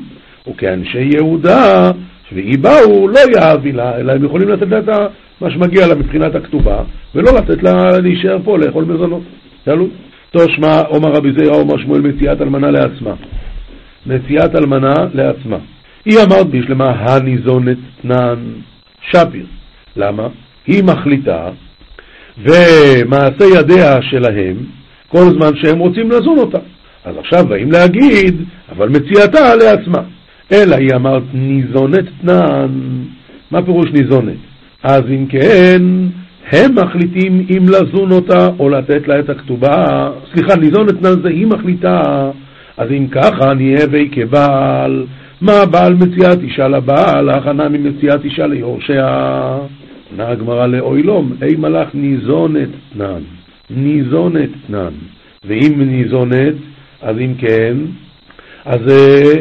וכאנשי 0.48 1.08
יהודה, 1.14 1.90
והיא 2.32 2.58
באו, 2.58 3.08
לא 3.08 3.20
יאהבי 3.36 3.72
לה, 3.72 3.96
אלא 3.96 4.12
הם 4.12 4.24
יכולים 4.24 4.48
לתת 4.48 4.68
לה 4.68 4.78
את 4.78 4.88
מה 5.40 5.50
שמגיע 5.50 5.86
לה 5.86 5.94
מבחינת 5.94 6.34
הכתובה, 6.34 6.82
ולא 7.14 7.32
לתת 7.38 7.62
לה 7.62 7.98
להישאר 7.98 8.38
פה 8.44 8.58
לאכול 8.58 8.84
מזונות. 8.84 9.22
תשמע, 10.30 10.80
עומר 10.88 11.12
רבי 11.12 11.32
זירא, 11.38 11.56
עומר 11.56 11.78
שמואל 11.78 12.00
מציאת 12.00 12.42
אלמנה 12.42 12.70
לעצמה. 12.70 13.14
מציאת 14.08 14.56
אלמנה 14.56 14.94
לעצמה. 15.14 15.56
היא 16.04 16.18
אמרת 16.18 16.46
בשלמה 16.46 16.90
הניזונת 16.90 17.78
תנן 18.02 18.38
שפיר. 19.10 19.46
למה? 19.96 20.28
היא 20.66 20.84
מחליטה, 20.84 21.48
ומעשה 22.38 23.44
ידיה 23.58 24.02
שלהם, 24.02 24.56
כל 25.08 25.24
זמן 25.30 25.56
שהם 25.56 25.78
רוצים 25.78 26.10
לזון 26.10 26.38
אותה. 26.38 26.58
אז 27.04 27.16
עכשיו 27.16 27.46
באים 27.48 27.72
להגיד, 27.72 28.44
אבל 28.72 28.88
מציאתה 28.88 29.54
לעצמה. 29.54 30.02
אלא 30.52 30.76
היא 30.76 30.94
אמרת 30.94 31.22
ניזונת 31.34 32.04
תנן. 32.20 32.68
מה 33.50 33.62
פירוש 33.62 33.86
ניזונת? 33.92 34.36
אז 34.82 35.02
אם 35.10 35.26
כן, 35.26 35.82
הם 36.52 36.74
מחליטים 36.74 37.46
אם 37.50 37.64
לזון 37.68 38.12
אותה 38.12 38.48
או 38.58 38.68
לתת 38.68 39.08
לה 39.08 39.18
את 39.18 39.30
הכתובה. 39.30 40.10
סליחה, 40.34 40.56
ניזונת 40.56 40.94
תנן 41.00 41.22
זה 41.22 41.28
היא 41.28 41.46
מחליטה. 41.46 42.30
אז 42.78 42.90
אם 42.90 43.06
ככה, 43.10 43.54
נהיה 43.54 43.86
בי 43.86 44.08
כבעל. 44.12 45.06
מה 45.40 45.66
בעל 45.66 45.94
מציאת 45.94 46.42
אישה 46.42 46.68
לבעל, 46.68 47.30
הכנה 47.30 47.68
ממציאת 47.68 48.24
אישה 48.24 48.46
ליורשיה. 48.46 49.06
עונה 50.10 50.28
הגמרא 50.28 50.66
לאוילום, 50.66 51.32
אי 51.42 51.56
מלאך 51.56 51.88
ניזונת 51.94 52.68
תנן. 52.92 53.22
ניזונת 53.70 54.50
תנן. 54.66 54.92
ואם 55.44 55.82
ניזונת, 55.82 56.54
אז 57.02 57.16
אם 57.18 57.34
כן, 57.38 57.76
אז 58.64 58.80
אה, 58.90 59.32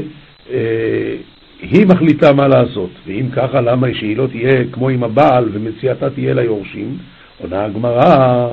אה, 0.52 1.16
היא 1.62 1.88
מחליטה 1.88 2.34
מה 2.34 2.48
לעשות. 2.48 2.90
ואם 3.08 3.26
ככה, 3.36 3.62
למה 3.62 3.88
שהיא 3.94 4.18
לא 4.18 4.28
תהיה 4.28 4.64
כמו 4.72 4.90
עם 4.90 5.04
הבעל 5.04 5.50
ומציאתה 5.54 6.10
תהיה 6.10 6.34
ליורשים? 6.34 6.98
עונה 7.42 7.66
הגמרא, 7.66 8.48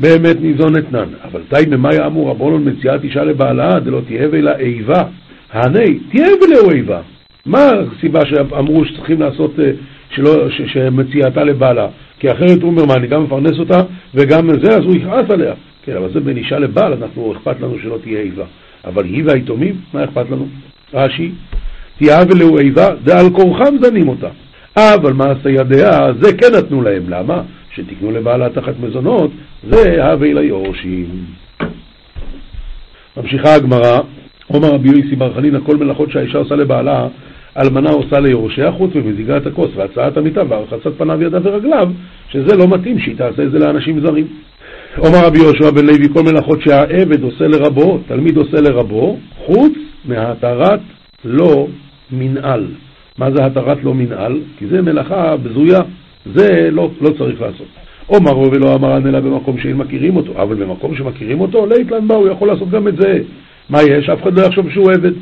באמת 0.00 0.40
ניזונת 0.40 0.92
נן. 0.92 1.08
אבל 1.24 1.40
די 1.50 1.76
ממאי 1.76 2.06
אמור 2.06 2.30
רבונון 2.30 2.68
מציאת 2.68 3.04
אישה 3.04 3.24
לבעלה, 3.24 3.80
דלא 3.80 4.00
תהיה 4.06 4.28
ולה 4.32 4.56
איבה. 4.56 5.02
הני, 5.52 5.98
תהיה 6.10 6.28
ולאו 6.42 6.70
איבה. 6.70 7.00
מה 7.46 7.70
הסיבה 7.96 8.20
שאמרו 8.26 8.84
שצריכים 8.84 9.20
לעשות, 9.20 9.60
אה, 9.60 9.70
שלא, 10.10 10.50
ש, 10.50 10.60
שמציאתה 10.72 11.44
לבעלה? 11.44 11.86
כי 12.18 12.32
אחרת 12.32 12.62
הוא 12.62 12.70
אומר, 12.70 12.84
מה, 12.84 12.94
אני 12.94 13.06
גם 13.06 13.24
מפרנס 13.24 13.58
אותה 13.58 13.82
וגם 14.14 14.48
זה, 14.62 14.76
אז 14.76 14.84
הוא 14.84 14.96
יכעס 14.96 15.30
עליה. 15.30 15.54
כן, 15.84 15.96
אבל 15.96 16.12
זה 16.12 16.20
בין 16.20 16.36
אישה 16.36 16.58
לבעל, 16.58 16.92
אנחנו, 16.92 17.32
אכפת 17.32 17.60
לנו 17.60 17.78
שלא 17.82 17.98
תהיה 18.02 18.20
איבה. 18.20 18.44
אבל 18.84 19.04
היא 19.04 19.24
והיתומים, 19.26 19.74
מה 19.94 20.04
אכפת 20.04 20.30
לנו? 20.30 20.48
רש"י, 20.94 21.30
תהיה 21.98 22.18
ולאו 22.28 22.58
איבה, 22.58 22.88
דעל 23.04 23.30
כורחם 23.30 23.74
זנים 23.82 24.08
אותה. 24.08 24.28
אבל 24.76 25.12
מעשה 25.12 25.50
ידיה, 25.50 26.12
זה 26.20 26.36
כן 26.36 26.54
נתנו 26.58 26.82
להם. 26.82 27.02
למה? 27.08 27.42
שתקנו 27.78 28.10
לבעלה 28.10 28.50
תחת 28.50 28.74
מזונות, 28.80 29.30
זה 29.70 30.04
הווה 30.04 30.32
ליורשים. 30.32 31.06
ממשיכה 33.16 33.54
הגמרא, 33.54 34.00
עומר 34.46 34.68
רבי 34.68 34.88
יוסי 34.88 35.16
בר 35.16 35.34
חנינא, 35.34 35.58
כל 35.66 35.76
מלאכות 35.76 36.10
שהאישה 36.10 36.38
עושה 36.38 36.54
לבעלה, 36.54 37.08
אלמנה 37.58 37.90
עושה 37.90 38.20
ליורשיה 38.20 38.72
חוץ 38.72 38.94
ממזיגה 38.94 39.36
את 39.36 39.46
הכוס 39.46 39.70
והצעת 39.76 40.16
המיטה 40.16 40.42
והרחצת 40.48 40.92
פניו 40.98 41.22
ידיו 41.22 41.40
ורגליו, 41.44 41.88
שזה 42.28 42.56
לא 42.56 42.68
מתאים 42.68 42.98
שהיא 42.98 43.16
תעשה 43.16 43.42
את 43.42 43.50
זה 43.50 43.58
לאנשים 43.58 44.00
זרים. 44.00 44.26
עומר 44.96 45.26
רבי 45.26 45.38
יהושע 45.38 45.70
בן 45.70 45.86
לוי, 45.86 46.08
כל 46.14 46.22
מלאכות 46.22 46.62
שהעבד 46.62 47.22
עושה 47.22 47.46
לרבו, 47.46 47.98
תלמיד 48.06 48.36
עושה 48.36 48.60
לרבו, 48.60 49.18
חוץ 49.36 49.72
מהתרת 50.04 50.80
לא 51.24 51.66
מנהל. 52.12 52.66
מה 53.18 53.30
זה 53.30 53.46
התרת 53.46 53.84
לא 53.84 53.94
מנהל? 53.94 54.40
כי 54.58 54.66
זה 54.66 54.82
מלאכה 54.82 55.36
בזויה, 55.36 55.80
זה 56.34 56.68
לא, 56.72 56.90
לא 57.00 57.10
צריך 57.18 57.40
לעשות. 57.40 57.66
אומרו 58.08 58.50
ולא 58.52 58.74
אמרן 58.74 59.06
אלא 59.06 59.20
במקום 59.20 59.58
שאין 59.58 59.76
מכירים 59.76 60.16
אותו, 60.16 60.42
אבל 60.42 60.54
במקום 60.54 60.94
שמכירים 60.94 61.40
אותו, 61.40 61.66
לאיתלן 61.66 62.08
בא, 62.08 62.14
הוא 62.14 62.28
יכול 62.28 62.48
לעשות 62.48 62.70
גם 62.70 62.88
את 62.88 62.96
זה. 62.96 63.18
מה 63.70 63.82
יש? 63.82 64.08
אף 64.08 64.22
אחד 64.22 64.38
לא 64.38 64.42
יחשוב 64.42 64.70
שהוא 64.70 64.90
עבד. 64.90 65.12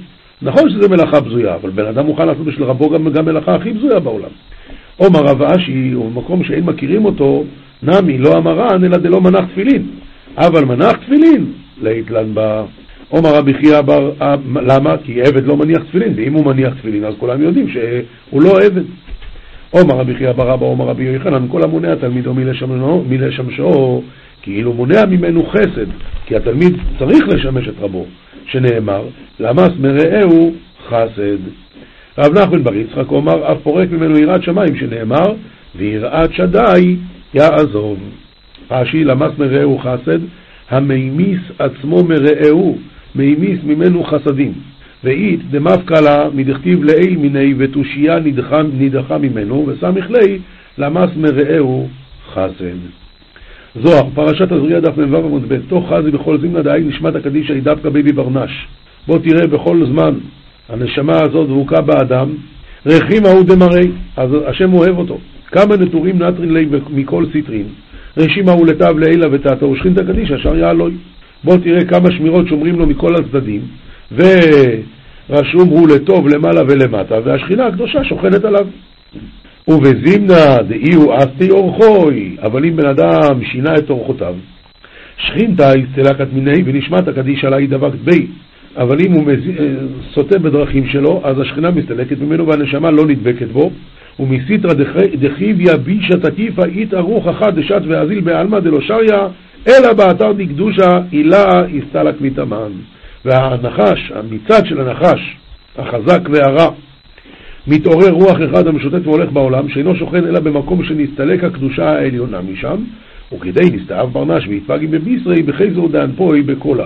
נכון 0.42 0.70
שזה 0.70 0.88
מלאכה 0.88 1.20
בזויה, 1.20 1.54
אבל 1.54 1.70
בן 1.70 1.86
אדם 1.86 2.06
מוכן 2.06 2.26
לעשות 2.26 2.44
בשביל 2.44 2.64
רבו 2.64 2.90
גם, 2.90 3.08
גם 3.08 3.24
מלאכה 3.24 3.54
הכי 3.54 3.72
בזויה 3.72 4.00
בעולם. 4.00 4.28
עומר 4.96 5.20
רב 5.20 5.42
אשי, 5.42 5.90
הוא 5.92 6.10
במקום 6.10 6.44
שאין 6.44 6.64
מכירים 6.64 7.04
אותו, 7.04 7.44
נמי 7.82 8.18
לא 8.18 8.32
אמרן 8.38 8.84
אלא 8.84 8.96
דלא 8.96 9.20
מנח 9.20 9.44
תפילין. 9.52 9.82
אבל 10.36 10.64
מנח 10.64 10.92
תפילין, 10.92 11.46
לאיתלן 11.82 12.34
בא. 12.34 12.64
עומר 13.08 13.34
רבי 13.34 13.54
חייא 13.54 13.80
בר, 13.80 14.12
אה, 14.22 14.34
למה? 14.62 14.96
כי 15.04 15.22
עבד 15.22 15.46
לא 15.46 15.56
מניח 15.56 15.82
תפילין, 15.82 16.12
ואם 16.16 16.32
הוא 16.32 16.46
מניח 16.46 16.74
תפילין 16.74 17.04
אז 17.04 17.14
כולם 17.18 17.42
יודעים 17.42 17.68
שהוא 17.68 18.42
לא 18.42 18.58
עבד. 18.60 18.82
עומר 19.76 19.94
רבי 19.94 20.14
חייא 20.14 20.32
בר 20.32 20.54
אבא, 20.54 20.66
עומר 20.66 20.84
רבי 20.84 21.04
יוחנן, 21.04 21.48
כל 21.48 21.62
המונע 21.62 21.94
תלמידו 21.94 22.34
מלשמשו, 23.08 24.02
כאילו 24.42 24.72
מונע 24.72 25.04
ממנו 25.04 25.46
חסד, 25.46 25.86
כי 26.26 26.36
התלמיד 26.36 26.76
צריך 26.98 27.28
לשמש 27.28 27.68
את 27.68 27.74
רבו, 27.80 28.06
שנאמר, 28.46 29.02
למס 29.40 29.70
מרעהו 29.80 30.52
חסד. 30.88 31.38
רב 32.18 32.38
נחמן 32.38 32.64
בר 32.64 32.74
יצחק 32.74 33.10
אומר, 33.10 33.52
אף 33.52 33.58
פורק 33.62 33.90
ממנו 33.90 34.18
יראת 34.18 34.42
שמיים, 34.42 34.76
שנאמר, 34.76 35.32
ויראת 35.76 36.32
שדי 36.32 36.96
יעזוב. 37.34 37.98
רש"י, 38.70 39.04
למס 39.04 39.32
מרעהו 39.38 39.78
חסד, 39.78 40.18
המימיס 40.70 41.40
עצמו 41.58 42.04
מרעהו, 42.04 42.78
מימיס 43.14 43.58
ממנו 43.64 44.04
חסדים. 44.04 44.52
ואית 45.04 45.50
דמפקא 45.50 45.94
לה 45.94 46.28
מדכתיב 46.34 46.84
לעיל 46.84 47.16
מיני 47.16 47.54
ותושייה 47.58 48.18
נדחה, 48.18 48.62
נדחה 48.78 49.18
ממנו, 49.18 49.66
וסמיך 49.66 50.10
ליה 50.10 50.38
למס 50.78 51.10
מרעהו 51.16 51.88
חסד. 52.32 52.78
זוהר, 53.82 54.10
פרשת 54.14 54.52
תזריע 54.52 54.80
דף 54.80 54.98
מ"ו 54.98 55.16
עמוד 55.16 55.42
ב', 55.48 55.58
תא 55.68 55.92
חזי 55.92 56.10
בכל 56.10 56.38
זמנא 56.38 56.62
דהאי 56.62 56.80
נשמתא 56.80 57.14
קדישא 57.14 57.52
היא 57.52 57.62
דבקא 57.62 57.88
ביה 57.88 58.12
בבר 58.12 58.35
נש. 58.35 58.66
בוא 59.06 59.18
תראה 59.18 59.46
בכל 59.46 59.86
זמן 59.86 60.14
הנשמה 60.68 61.16
הזאת 61.22 61.48
דבוקה 61.48 61.80
באדם, 61.80 62.28
רחימא 62.86 63.28
הוא 63.28 63.44
דמריה, 63.44 63.90
אז 64.16 64.30
השם 64.46 64.74
אוהב 64.74 64.98
אותו. 64.98 65.18
כמה 65.46 65.76
נטורין 65.76 66.22
נטרין 66.22 66.54
ליה 66.54 66.66
מכל 66.90 67.24
סטרין, 67.32 67.66
רשימא 68.16 68.52
הוא 68.52 68.66
לטב 68.66 68.98
לעילא 68.98 69.26
ותתא 69.32 69.66
ושכינתא 69.66 70.02
קדישא 70.02 70.38
שריא 70.38 70.56
עלויה. 70.56 70.94
בוא 71.44 71.56
תראה 71.56 71.84
כמה 71.84 72.10
שמירות 72.10 72.48
שומרים 72.48 72.78
לו 72.78 72.86
מכל 72.86 73.14
הצדדים, 73.14 73.60
ורשום 74.12 75.68
הוא 75.68 75.88
לטוב 75.88 76.28
למעלה 76.28 76.62
ולמטה, 76.68 77.14
והשכינה 77.24 77.66
הקדושה 77.66 78.04
שוכנת 78.04 78.44
עליו. 78.44 78.66
ובזימנה 79.68 80.62
דאי 80.68 80.94
הוא 80.94 81.14
אסתי 81.18 81.50
אורחוי, 81.50 82.36
אבל 82.42 82.64
אם 82.64 82.76
בן 82.76 82.86
אדם 82.86 83.44
שינה 83.44 83.74
את 83.74 83.90
אורחותיו, 83.90 84.34
שכינתא 85.16 85.72
הסתלקת 85.82 86.32
מיני 86.32 86.62
ונשמת 86.64 87.08
הקדישא 87.08 87.46
לה 87.46 87.66
דבקת 87.66 87.98
בי. 88.04 88.26
אבל 88.76 89.00
אם 89.00 89.12
הוא 89.12 89.24
מז... 89.26 89.48
אה, 89.58 89.64
סוטה 90.14 90.38
בדרכים 90.38 90.86
שלו, 90.86 91.20
אז 91.24 91.40
השכינה 91.40 91.70
מסתלקת 91.70 92.18
ממנו 92.20 92.46
והנשמה 92.46 92.90
לא 92.90 93.06
נדבקת 93.06 93.48
בו. 93.48 93.70
ומסיתרא 94.20 94.72
דחיביא 95.20 95.72
בישא 95.84 96.16
תקיפא 96.22 96.62
אית 96.74 96.94
ארוך 96.94 97.26
אחת 97.26 97.54
דשת 97.54 97.82
ואזיל 97.88 98.20
בעלמא 98.20 98.60
דלא 98.60 98.80
שריה, 98.80 99.28
אלא 99.68 99.92
באתר 99.92 100.32
דקדושה 100.32 100.88
הילה 101.12 101.44
הסתלק 101.76 102.20
מתאמן. 102.20 102.72
והנחש, 103.26 104.12
המצעד 104.14 104.66
של 104.66 104.80
הנחש, 104.80 105.36
החזק 105.78 106.20
והרע, 106.32 106.70
מתעורר 107.66 108.10
רוח 108.10 108.36
אחד 108.50 108.66
המשוטט 108.66 109.06
והולך 109.06 109.32
בעולם, 109.32 109.68
שאינו 109.68 109.96
שוכן 109.96 110.24
אלא 110.26 110.40
במקום 110.40 110.84
שנסתלק 110.84 111.44
הקדושה 111.44 111.90
העליונה 111.90 112.40
משם, 112.40 112.76
וכדי 113.32 113.70
נסתעב 113.72 114.12
ברנש 114.12 114.46
ויתפגי 114.48 114.86
בבישרי 114.86 115.42
בחייזור 115.42 115.88
דאנפוי 115.88 116.42
בקולה. 116.42 116.84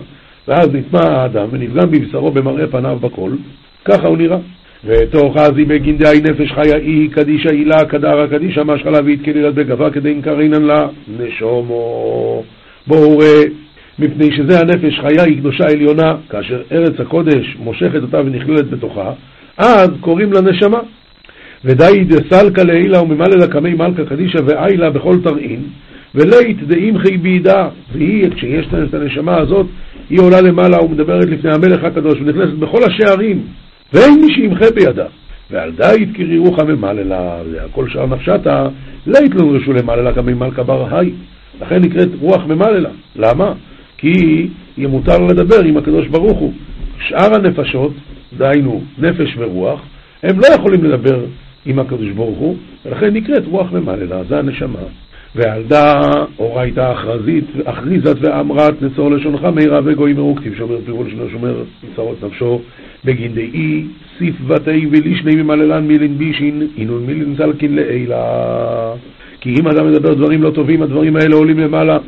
ואז 0.48 0.68
נטמע 0.74 1.00
האדם 1.00 1.48
ונפגם 1.50 1.90
בבשרו 1.90 2.30
במראה 2.30 2.66
פניו 2.66 2.98
בכל, 3.00 3.30
ככה 3.84 4.08
הוא 4.08 4.16
נראה. 4.16 4.38
ותוך 4.84 5.36
בגין 5.56 5.96
דאי 5.96 6.20
נפש 6.20 6.52
חיה 6.52 6.76
אי 6.76 7.08
קדישא 7.08 7.48
הילה 7.50 7.84
קדרה 7.84 8.28
קדישא 8.28 8.60
משחלה 8.60 8.98
והתקלילת 9.04 9.54
בגבה 9.54 9.90
כדי 9.90 10.08
אינקרינן 10.08 10.62
לה 10.62 10.86
נשומו. 11.18 12.42
בואו 12.86 13.18
ראה, 13.18 13.42
מפני 14.00 14.36
שזה 14.36 14.60
הנפש 14.60 15.00
חיה 15.00 15.22
היא 15.24 15.38
קדושה 15.38 15.64
עליונה, 15.64 16.14
כאשר 16.30 16.62
ארץ 16.72 17.00
הקודש 17.00 17.56
מושכת 17.58 18.02
אותה 18.02 18.18
ונכללת 18.18 18.70
בתוכה, 18.70 19.12
אז 19.58 19.88
קוראים 20.00 20.32
לה 20.32 20.40
נשמה. 20.40 20.78
ודאי 21.64 22.04
דסלקא 22.04 22.60
לעילה 22.60 23.02
וממלא 23.02 23.36
לקמי 23.36 23.74
מלכה 23.74 24.04
קדישא 24.04 24.38
ואיילה 24.46 24.90
בכל 24.90 25.16
תרעין, 25.24 25.62
ולית 26.14 26.62
דאימחי 26.62 27.16
בידה, 27.16 27.68
והיא, 27.92 28.30
כשיש 28.30 28.66
את 28.88 28.94
הנשמה 28.94 29.36
הזאת, 29.36 29.66
היא 30.10 30.20
עולה 30.20 30.40
למעלה 30.40 30.84
ומדברת 30.84 31.26
לפני 31.26 31.50
המלך 31.54 31.84
הקדוש 31.84 32.14
ונכנסת 32.20 32.54
בכל 32.58 32.80
השערים, 32.84 33.42
ואין 33.92 34.20
מי 34.20 34.34
שימחה 34.34 34.70
בידה. 34.74 35.06
ועל 35.50 35.72
יתקרי 35.98 36.38
רוחא 36.38 36.62
ממללה, 36.62 37.36
והכל 37.52 37.88
שאר 37.88 38.06
נפשתה, 38.06 38.68
לית 39.06 39.34
לא 39.34 39.52
נרשו 39.52 39.72
למללה 39.72 40.12
כמי 40.12 40.34
מלכה 40.34 40.62
בר 40.62 40.96
היי. 40.96 41.12
לכן 41.62 41.82
נקראת 41.82 42.08
רוח 42.20 42.44
ממללה. 42.46 42.88
למה? 43.16 43.52
כי 44.00 44.48
יהיה 44.76 44.88
מותר 44.88 45.18
לדבר 45.18 45.64
עם 45.64 45.76
הקדוש 45.76 46.06
ברוך 46.06 46.38
הוא. 46.38 46.52
שאר 47.08 47.34
הנפשות, 47.34 47.92
דהיינו 48.38 48.82
נפש 48.98 49.34
ורוח, 49.38 49.80
הם 50.22 50.40
לא 50.40 50.46
יכולים 50.54 50.84
לדבר 50.84 51.24
עם 51.66 51.78
הקדוש 51.78 52.10
ברוך 52.10 52.38
הוא, 52.38 52.56
ולכן 52.84 53.14
נקראת 53.14 53.46
רוח 53.46 53.72
ממללה, 53.72 54.24
זה 54.28 54.38
הנשמה. 54.38 54.78
ועלדה 55.34 56.02
אורייתא 56.38 56.92
אחרזית, 56.92 57.44
אחריזת 57.64 58.16
ואמרת 58.20 58.82
נצור 58.82 59.10
לשונך 59.10 59.44
מהירה 59.44 59.80
וגוי 59.84 60.12
מרוקטיב, 60.12 60.54
שאומר 60.58 60.78
פירול 60.84 61.10
שלו 61.10 61.30
שומר 61.30 61.62
מצרות 61.92 62.24
נפשו 62.24 62.60
בגין 63.04 63.34
דאי 63.34 63.84
סיף 64.18 64.40
בתי 64.40 64.86
ולישני 64.90 65.42
ממללן 65.42 65.86
מילין 65.86 66.18
בישין 66.18 66.66
אינון 66.76 67.06
מילין 67.06 67.34
זלקין 67.38 67.76
לעילה 67.76 68.22
כי 69.40 69.54
אם 69.60 69.68
אדם 69.68 69.86
מדבר 69.86 70.14
דברים 70.14 70.42
לא 70.42 70.50
טובים 70.50 70.82
הדברים 70.82 71.16
האלה 71.16 71.36
עולים 71.36 71.58
למעלה 71.58 71.98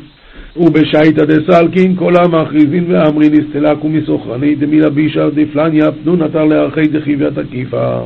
ובשייטא 0.57 1.25
דסלקין 1.25 1.97
כל 1.97 2.13
המכריזין 2.17 2.85
ואמרין 2.89 3.33
אסתלקו 3.35 3.89
מסוכרני 3.89 4.55
דמילה 4.55 4.91
בישה 4.91 5.31
דפלניה 5.31 5.93
פנו 5.93 6.17
נטר 6.17 6.45
לערכי 6.45 6.81
דחיביה 6.81 7.31
תקיפה 7.31 8.01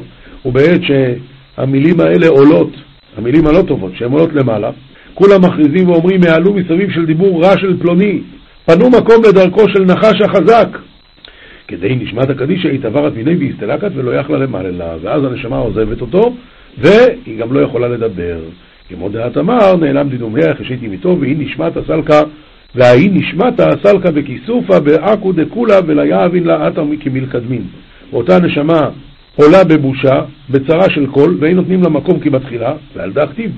ובעת 0.45 0.81
שהמילים 0.83 2.01
האלה 2.01 2.29
עולות, 2.29 2.71
המילים 3.17 3.47
הלא 3.47 3.63
טובות, 3.63 3.93
שהן 3.95 4.13
עולות 4.13 4.33
למעלה 4.33 4.71
כולם 5.17 5.45
מכריזים 5.45 5.89
ואומרים, 5.89 6.21
העלו 6.29 6.55
מסביב 6.55 6.91
של 6.91 7.07
דיבור 7.07 7.45
רע 7.45 7.59
של 7.59 7.81
פלוני, 7.81 8.21
פנו 8.67 8.91
מקום 8.91 9.17
לדרכו 9.29 9.69
של 9.69 9.85
נחש 9.85 10.21
החזק. 10.21 10.79
כדי 11.69 11.97
נשמת 12.01 12.31
הקדישא 12.31 12.69
התעברת 12.69 13.15
מיני 13.15 13.37
והסתלקת 13.37 13.91
ולא 13.95 14.11
יכלה 14.11 14.39
למעלה, 14.39 14.95
ואז 15.03 15.25
הנשמה 15.25 15.57
עוזבת 15.57 16.01
אותו, 16.01 16.37
והיא 16.79 17.39
גם 17.39 17.53
לא 17.53 17.61
יכולה 17.61 17.89
לדבר. 17.89 18.39
כמו 18.89 19.09
דעת 19.09 19.37
אמר, 19.37 19.77
נעלם 19.77 20.09
דדומיה, 20.09 20.55
חשיתי 20.55 20.89
מיתו, 20.89 21.17
והיא 21.21 21.37
נשמת 21.39 21.77
הסלקה, 21.77 22.21
והיא 22.75 23.11
נשמת 23.13 23.61
הסלקה 23.61 24.11
בכיסופה, 24.11 24.81
בעכו 24.81 25.33
דקולה, 25.33 25.75
וליהבין 25.87 26.45
לה 26.45 26.67
עטר 26.67 26.85
כמלקדמין. 27.01 27.63
ואותה 28.11 28.39
נשמה 28.39 28.89
עולה 29.37 29.65
בבושה, 29.65 30.21
בצרה 30.51 30.91
של 30.91 31.07
קול, 31.07 31.37
ואין 31.41 31.57
נותנים 31.57 31.83
לה 31.83 31.89
מקום 31.89 32.21
כבתחילה, 32.21 32.75
ועל 32.95 33.13
דא 33.13 33.27
כתיב. 33.27 33.51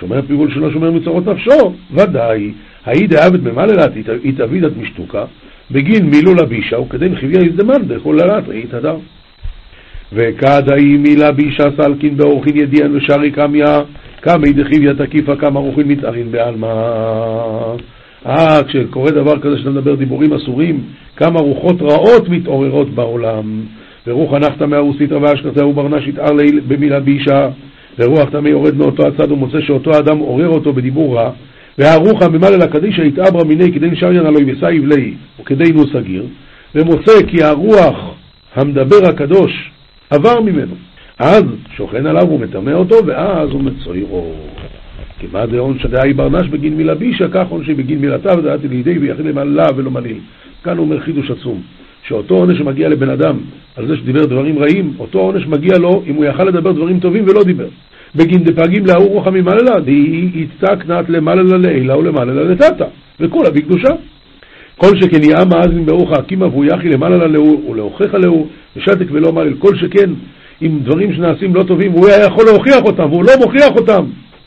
שומר 0.00 0.22
פיגול 0.26 0.50
שלא 0.54 0.70
שומר 0.72 0.90
מצרות 0.90 1.26
נפשו, 1.26 1.74
ודאי, 1.92 2.52
האי 2.84 3.06
דעבד 3.06 3.44
במללת 3.44 3.92
התאבידת 4.24 4.72
משתוקה, 4.76 5.24
בגין 5.70 6.06
מילו 6.06 6.34
לבישה, 6.34 6.80
וכדין 6.80 7.16
חביה 7.16 7.40
הזדמן 7.44 7.82
דכל 7.88 8.18
ללת 8.20 8.48
ראית 8.48 8.74
הדר. 8.74 8.96
וכדאי 10.12 10.96
מילה 10.96 11.32
בישה 11.32 11.64
סלקין 11.80 12.16
באורחין 12.16 12.56
ידיען 12.56 12.96
ושרי 12.96 13.30
קמיה, 13.30 13.80
כמי 14.22 14.52
דחיביה 14.52 14.94
תקיפה 14.94 15.36
כמה 15.36 15.60
רוחין 15.60 15.88
מתארין 15.88 16.32
בעלמא. 16.32 16.66
אה, 18.26 18.62
כשקורה 18.68 19.10
דבר 19.10 19.40
כזה 19.40 19.58
שאתה 19.58 19.70
מדבר 19.70 19.94
דיבורים 19.94 20.32
אסורים, 20.32 20.80
כמה 21.16 21.40
רוחות 21.40 21.82
רעות 21.82 22.28
מתעוררות 22.28 22.90
בעולם. 22.90 23.60
ורוח 24.06 24.32
הנחת 24.32 24.62
מהרוסית 24.62 25.12
רבה 25.12 25.32
אשכתהו 25.34 25.72
ברנש 25.72 26.06
יתאר 26.06 26.30
במילה 26.68 27.00
בישה, 27.00 27.48
ורוח 27.98 28.30
טמא 28.30 28.48
יורד 28.48 28.76
מאותו 28.76 29.02
הצד 29.06 29.32
ומוצא 29.32 29.60
שאותו 29.60 29.90
אדם 29.98 30.18
עורר 30.18 30.48
אותו 30.48 30.72
בדיבור 30.72 31.16
רע, 31.16 31.30
והרוחא 31.78 32.28
ממלא 32.28 32.56
לקדישא 32.56 33.00
יתעברה 33.00 33.44
מיני 33.44 33.72
כדי 33.72 33.90
נשריין 33.90 34.26
עלוי 34.26 34.52
וסייב 34.52 34.86
ליה 34.86 35.12
וכדי 35.40 35.72
נו 35.72 35.86
סגיר, 35.86 36.24
ומוצא 36.74 37.26
כי 37.26 37.42
הרוח 37.42 38.14
המדבר 38.54 39.08
הקדוש 39.08 39.70
עבר 40.10 40.40
ממנו. 40.40 40.74
אז 41.18 41.42
שוכן 41.76 42.06
עליו 42.06 42.30
ומטמא 42.30 42.70
אותו, 42.70 42.96
ואז 43.06 43.50
הוא 43.50 43.62
מצוירו. 43.62 44.34
כמעט 45.20 45.48
דעון 45.48 45.78
שדאי 45.78 46.12
ברנש 46.12 46.48
בגין 46.48 46.76
מילה 46.76 46.94
בישה, 46.94 47.28
כך 47.28 47.48
עונשי 47.48 47.74
בגין 47.74 47.98
מילתה 47.98 48.38
ודעתי 48.38 48.68
לידי 48.68 48.98
ויחיד 48.98 49.26
למעלה 49.26 49.66
ולא 49.76 49.90
מליל. 49.90 50.18
כאן 50.64 50.76
הוא 50.76 50.84
אומר 50.84 51.00
חידוש 51.00 51.30
עצום, 51.30 51.60
שאותו 52.08 52.34
עונש 52.34 52.58
שמגיע 52.58 52.88
לבן 52.88 53.10
אדם 53.10 53.36
על 53.76 53.86
זה 53.86 53.96
שדיבר 53.96 54.26
דברים 54.26 54.58
רעים, 54.58 54.92
אותו 54.98 55.18
עונש 55.18 55.46
מגיע 55.46 55.78
לו 55.78 56.02
אם 56.06 56.14
הוא 56.14 56.24
יכל 56.24 56.44
לדבר 56.44 56.72
דברים 56.72 57.00
טובים 57.00 57.24
ולא 57.28 57.44
דיבר. 57.44 57.68
בגין 58.14 58.44
דפגים 58.44 58.86
לאור 58.86 59.12
רוחמים 59.12 59.44
מעללה, 59.44 59.80
דהי 59.80 60.30
יצקנת 60.34 61.08
למעללה 61.08 61.58
לעילה 61.58 61.98
ולמעללה 61.98 62.42
לטאטה, 62.42 62.84
וכולה 63.20 63.50
בקדושה. 63.50 63.90
כל 64.76 65.00
שכן 65.00 65.22
יאה 65.22 65.44
מאזין 65.44 65.86
ברוך 65.86 66.12
הקימה 66.12 66.46
והוא 66.46 66.64
יחי 66.64 66.88
למעלה 66.88 67.26
לאור 67.26 67.70
ולהוכיח 67.70 68.14
לאור, 68.14 68.48
ושתק 68.76 69.06
ולא 69.10 69.32
מעלל. 69.32 69.54
כל 69.58 69.76
שכן 69.76 70.10
עם 70.60 70.80
דברים 70.84 71.12
שנעשים 71.12 71.54
לא 71.54 71.62
טובים, 71.62 71.92
הוא 71.92 72.08
היה 72.08 72.26
יכול 72.26 72.44
להוכיח 72.44 72.82
אותם, 72.84 73.12
והוא 73.12 73.24
לא 73.24 73.32
מוכיח 73.44 73.70
אותם. 73.76 74.04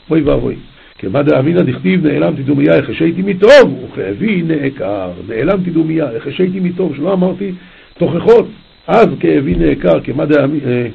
אוי 0.10 0.22
ואבוי. 0.22 0.56
כמה 0.98 1.24
דאמינא 1.24 1.62
דכתיב 1.62 2.08
נעלמתי 2.08 2.44
דומיה, 2.44 2.78
החשייתי 2.78 3.22
מטוב, 3.22 3.84
וכאבי 3.84 4.42
נעקר. 4.42 5.12
נעלמתי 5.30 5.70
דומיה, 5.70 6.06
החשייתי 6.18 6.60
מטוב, 6.60 6.96
שלא 6.96 7.14
אמרתי 7.14 7.52
תוכחות. 7.98 8.48
אז 8.88 9.08
כאבי 9.20 9.56
נעקר, 9.56 10.00
כמה 10.04 10.26
דאמינא... 10.26 10.88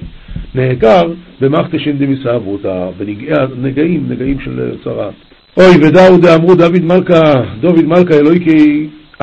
נעקר 0.55 1.03
במחתשין 1.41 1.99
דמסעבותא, 1.99 2.89
בנגעים, 2.99 4.07
נגעים 4.09 4.41
של 4.41 4.71
צרת. 4.85 5.15
אוי 5.57 5.77
ודאו 5.77 6.19
דאמרו 6.19 6.55
דוד 6.55 6.85
מלכה, 6.85 7.23
דוד 7.61 7.85
מלכה 7.85 8.15
אלוהי 8.15 8.41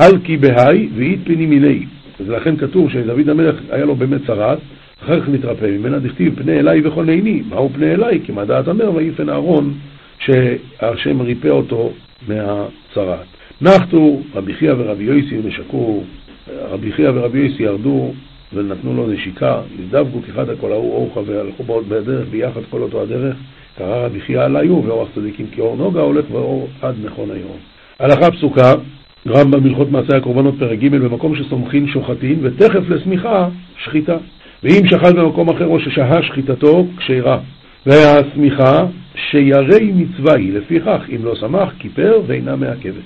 אלקי 0.00 0.36
בהאי 0.36 0.88
ואית 0.94 1.20
פני 1.24 1.46
מיני. 1.46 1.86
ולכן 2.26 2.56
כתוב 2.56 2.90
שדוד 2.90 3.28
המלך 3.28 3.56
היה 3.70 3.84
לו 3.84 3.94
באמת 3.94 4.26
צרת, 4.26 4.58
אחר 5.04 5.20
כך 5.20 5.28
נתרפא 5.28 5.66
ממנה, 5.66 5.98
דכתיב 5.98 6.42
פני 6.42 6.58
אליי 6.58 6.86
וכל 6.86 7.08
עיני. 7.08 7.42
מהו 7.48 7.70
פני 7.74 7.94
אליי? 7.94 8.20
כי 8.24 8.32
מה 8.32 8.44
דעת 8.44 8.68
אמר 8.68 8.94
ויפן 8.94 9.28
אהרון 9.28 9.74
שהשם 10.18 11.20
ריפא 11.20 11.48
אותו 11.48 11.92
מהצרת. 12.28 13.26
נחתו 13.60 14.20
רבי 14.34 14.54
חייא 14.54 14.72
ורבי 14.78 15.04
יויסי 15.04 15.38
נשקו, 15.44 16.02
רבי 16.70 16.92
חייא 16.92 17.10
ורבי 17.14 17.38
יויסי 17.38 17.62
ירדו 17.62 18.12
ונתנו 18.52 18.96
לו 18.96 19.06
נשיקה, 19.06 19.60
הזדבקו 19.78 20.18
כחד 20.22 20.48
הכל 20.48 20.72
ההוא 20.72 20.94
אורחה 20.94 21.20
והלכו 21.26 21.62
בעוד 21.62 21.88
בדרך 21.88 22.28
ביחד 22.30 22.60
כל 22.70 22.82
אותו 22.82 23.02
הדרך, 23.02 23.36
קרא 23.78 24.06
רבי 24.06 24.20
חייא 24.20 24.40
עליו 24.40 24.84
ואורח 24.84 25.08
צדיקים 25.14 25.46
כאור 25.46 25.76
נוגה 25.76 26.00
הולך 26.00 26.24
ואור 26.30 26.68
עד 26.82 26.94
נכון 27.04 27.30
היום. 27.30 27.56
הלכה 27.98 28.30
פסוקה, 28.30 28.74
רמב"ם 29.28 29.66
הלכות 29.66 29.90
מעשי 29.90 30.16
הקורבנות 30.16 30.54
פרק 30.58 30.78
ג' 30.78 30.88
במקום 30.88 31.36
שסומכין 31.36 31.88
שוחטין 31.88 32.38
ותכף 32.42 32.88
לשמיכה 32.88 33.48
שחיטה. 33.84 34.16
ואם 34.62 34.86
שחט 34.86 35.14
במקום 35.14 35.48
אחר 35.48 35.66
או 35.66 35.80
ששהה 35.80 36.22
שחיטתו 36.22 36.86
כשרה. 36.96 37.38
והשמיכה 37.86 38.86
שירי 39.30 39.92
מצווה 39.94 40.34
היא, 40.34 40.52
לפיכך 40.52 41.00
אם 41.16 41.24
לא 41.24 41.34
שמח 41.34 41.72
כיפר 41.78 42.20
ואינה 42.26 42.56
מעכבת. 42.56 43.02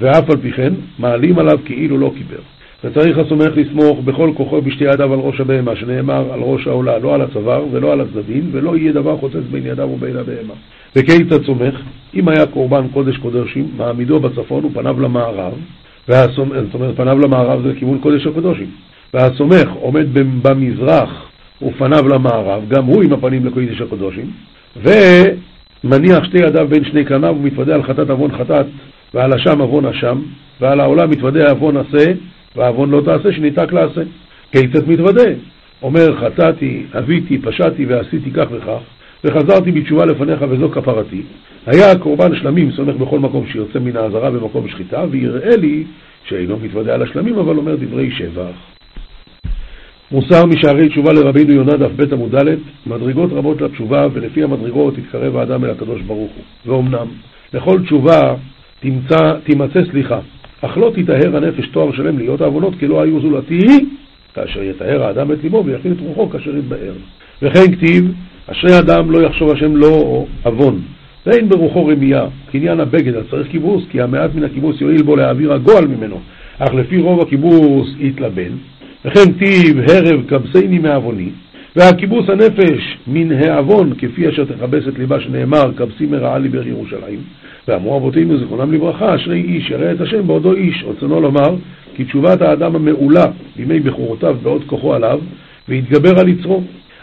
ואף 0.00 0.30
על 0.30 0.36
פי 0.36 0.52
כן 0.52 0.72
מעלים 0.98 1.38
עליו 1.38 1.58
כאילו 1.64 1.98
לא 1.98 2.12
כיפר. 2.18 2.40
וצריך 2.84 3.18
הסומך 3.18 3.56
לסמוך 3.56 4.00
בכל 4.00 4.30
כוחו 4.34 4.62
בשתי 4.62 4.84
ידיו 4.84 5.12
על 5.12 5.18
ראש 5.18 5.40
הבהמה, 5.40 5.76
שנאמר 5.76 6.32
על 6.32 6.40
ראש 6.40 6.66
העולה, 6.66 6.98
לא 6.98 7.14
על 7.14 7.20
הצוואר 7.20 7.64
ולא 7.70 7.92
על 7.92 8.00
הצדדים, 8.00 8.48
ולא 8.52 8.76
יהיה 8.76 8.92
דבר 8.92 9.16
חוצץ 9.16 9.42
בין 9.50 9.66
ידיו 9.66 9.88
ובין 9.88 10.16
הבהמה. 10.16 10.54
וכיצד 10.96 11.44
סומך? 11.44 11.80
אם 12.14 12.28
היה 12.28 12.46
קורבן 12.46 12.88
קודש 12.92 13.16
קודשים, 13.16 13.68
מעמידו 13.76 14.20
בצפון 14.20 14.64
ופניו 14.64 15.00
למערב, 15.00 15.52
והסומך, 16.08 16.52
זאת 16.64 16.74
אומרת 16.74 16.96
פניו 16.96 17.18
למערב 17.18 17.62
זה 17.62 17.68
לכיוון 17.68 17.98
קודש 17.98 18.26
הקודשים, 18.26 18.66
והסומך 19.14 19.68
עומד 19.80 20.06
במזרח 20.42 21.30
ופניו 21.62 22.08
למערב, 22.08 22.62
גם 22.68 22.84
הוא 22.84 23.02
עם 23.02 23.12
הפנים 23.12 23.46
לקודש 23.46 23.80
הקודשים, 23.80 24.30
ומניח 24.76 26.24
שתי 26.24 26.38
ידיו 26.38 26.68
בין 26.68 26.84
שני 26.84 27.04
קרניו 27.04 27.36
ומתוודה 27.38 27.74
על 27.74 27.82
חטאת 27.82 28.10
עוון 28.10 28.38
חטאת 28.38 28.66
ועל 29.14 29.32
אשם 29.32 29.60
עוון 29.60 29.84
אשם, 29.84 30.18
ועל 30.60 30.80
העולם 30.80 31.10
מתוודה 31.10 31.50
עוון 31.50 31.76
עשה 31.76 32.12
ועוון 32.56 32.90
לא 32.90 33.00
תעשה, 33.04 33.32
שניתק 33.32 33.72
לעשה. 33.72 34.02
כיצד 34.52 34.88
מתוודה? 34.88 35.30
אומר, 35.82 36.16
חטאתי, 36.20 36.82
אביתי, 36.98 37.38
פשעתי 37.38 37.86
ועשיתי 37.86 38.30
כך 38.30 38.46
וכך, 38.50 38.78
וחזרתי 39.24 39.72
בתשובה 39.72 40.04
לפניך 40.04 40.44
וזו 40.50 40.70
כפרתי. 40.70 41.22
היה 41.66 41.90
הקורבן 41.90 42.36
שלמים 42.36 42.72
סומך 42.72 42.94
בכל 42.94 43.18
מקום 43.18 43.46
שיוצא 43.46 43.78
מן 43.78 43.96
העזרה 43.96 44.30
במקום 44.30 44.68
שחיטה, 44.68 45.04
ויראה 45.10 45.56
לי 45.56 45.84
שאינו 46.24 46.56
מתוודה 46.62 46.94
על 46.94 47.02
השלמים, 47.02 47.38
אבל 47.38 47.56
אומר 47.56 47.76
דברי 47.76 48.10
שבח. 48.10 48.72
מוסר 50.12 50.46
משערי 50.46 50.88
תשובה 50.88 51.12
לרבינו 51.12 51.52
יונה 51.52 51.76
דף 51.76 51.90
ב' 51.96 52.12
עמוד 52.12 52.36
ד', 52.36 52.54
מדרגות 52.86 53.32
רבות 53.32 53.60
לתשובה, 53.60 54.06
ולפי 54.12 54.42
המדרגות 54.42 54.98
יתקרב 54.98 55.36
האדם 55.36 55.64
אל 55.64 55.70
הקדוש 55.70 56.00
ברוך 56.00 56.32
הוא. 56.32 56.44
ואומנם, 56.66 57.06
לכל 57.54 57.82
תשובה 57.84 58.34
תמצא, 58.80 59.34
תימצא 59.44 59.80
סליחה, 59.90 60.20
אך 60.60 60.78
לא 60.78 60.92
תיטהר 60.94 61.36
הנפש 61.36 61.68
תואר 61.68 61.92
שלם 61.92 62.18
להיות 62.18 62.40
העוונות 62.40 62.74
כי 62.78 62.86
לא 62.86 63.02
היו 63.02 63.20
זולתי 63.20 63.66
כאשר 64.34 64.62
יטהר 64.62 65.02
האדם 65.02 65.32
את 65.32 65.38
ליבו 65.42 65.64
ויכין 65.66 65.92
את 65.92 66.00
רוחו 66.00 66.30
כאשר 66.30 66.56
יתבאר. 66.56 66.92
וכן 67.42 67.72
כתיב, 67.72 68.12
אשרי 68.46 68.78
אדם 68.78 69.10
לא 69.10 69.26
יחשוב 69.26 69.50
השם 69.50 69.76
לא 69.76 70.24
עוון, 70.42 70.80
ואין 71.26 71.48
ברוחו 71.48 71.86
רמייה, 71.86 72.24
קניין 72.52 72.80
הבגד, 72.80 73.14
אז 73.14 73.24
צריך 73.30 73.48
כיבוס, 73.48 73.84
כי 73.90 74.00
המעט 74.00 74.34
מן 74.34 74.44
הכיבוס 74.44 74.80
יועיל 74.80 75.02
בו 75.02 75.16
להעביר 75.16 75.52
הגועל 75.52 75.86
ממנו, 75.86 76.20
אך 76.58 76.74
לפי 76.74 76.98
רוב 76.98 77.20
הכיבוס 77.20 77.94
יתלבן. 77.98 78.52
וכן 79.04 79.32
כתיב, 79.32 79.78
הרב 79.78 80.22
כבסני 80.28 80.78
מעווני, 80.78 81.28
והכיבוס 81.76 82.28
הנפש 82.28 82.98
מן 83.06 83.32
העוון, 83.32 83.92
כפי 83.98 84.28
אשר 84.28 84.44
תכבס 84.44 84.88
את 84.88 84.98
ליבה 84.98 85.20
שנאמר, 85.20 85.72
כבסי 85.76 86.06
מרעה 86.06 86.38
לי 86.38 86.48
בעיר 86.48 86.68
ירושלים. 86.68 87.18
ואמרו 87.68 87.96
אבותינו 87.96 88.38
זיכרונם 88.38 88.72
לברכה, 88.72 89.14
אשרי 89.14 89.40
איש 89.40 89.70
ירא 89.70 89.92
את 89.92 90.00
השם 90.00 90.26
בעודו 90.26 90.52
איש. 90.52 90.84
רצונו 90.88 91.20
לומר, 91.20 91.54
כי 91.94 92.04
תשובת 92.04 92.42
האדם 92.42 92.76
המעולה 92.76 93.24
בימי 93.56 93.80
בחורותיו 93.80 94.36
בעוד 94.42 94.64
כוחו 94.66 94.94
עליו, 94.94 95.20
ויתגבר 95.68 96.20
על 96.20 96.28
יצרו. 96.28 96.62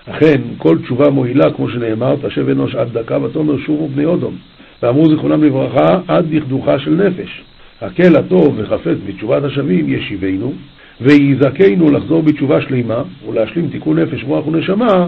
אכן, 0.10 0.42
כל 0.58 0.78
תשובה 0.84 1.10
מועילה, 1.10 1.54
כמו 1.54 1.70
שנאמר, 1.70 2.16
תשב 2.22 2.50
אנוש 2.50 2.76
עד 2.76 2.98
דקה, 2.98 3.24
ותאמר 3.24 3.58
שובו 3.58 3.88
בני 3.88 4.06
אודום. 4.06 4.36
ואמרו 4.84 5.10
זיכרונם 5.10 5.44
לברכה 5.44 6.00
עד 6.08 6.36
דכדוכה 6.36 6.80
של 6.80 6.92
נפש. 6.92 7.42
הקל 7.82 8.16
הטוב 8.16 8.54
וחפץ 8.58 8.98
בתשובת 9.08 9.44
השבים 9.44 9.94
ישיבנו, 9.94 10.54
ויזכנו 11.02 11.92
לחזור 11.92 12.22
בתשובה 12.22 12.62
שלימה 12.62 13.04
ולהשלים 13.28 13.70
תיקון 13.70 14.00
נפש, 14.00 14.24
רוח 14.24 14.48
ונשמה, 14.48 15.08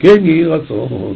כן 0.00 0.26
יהי 0.26 0.44
רצון. 0.44 1.14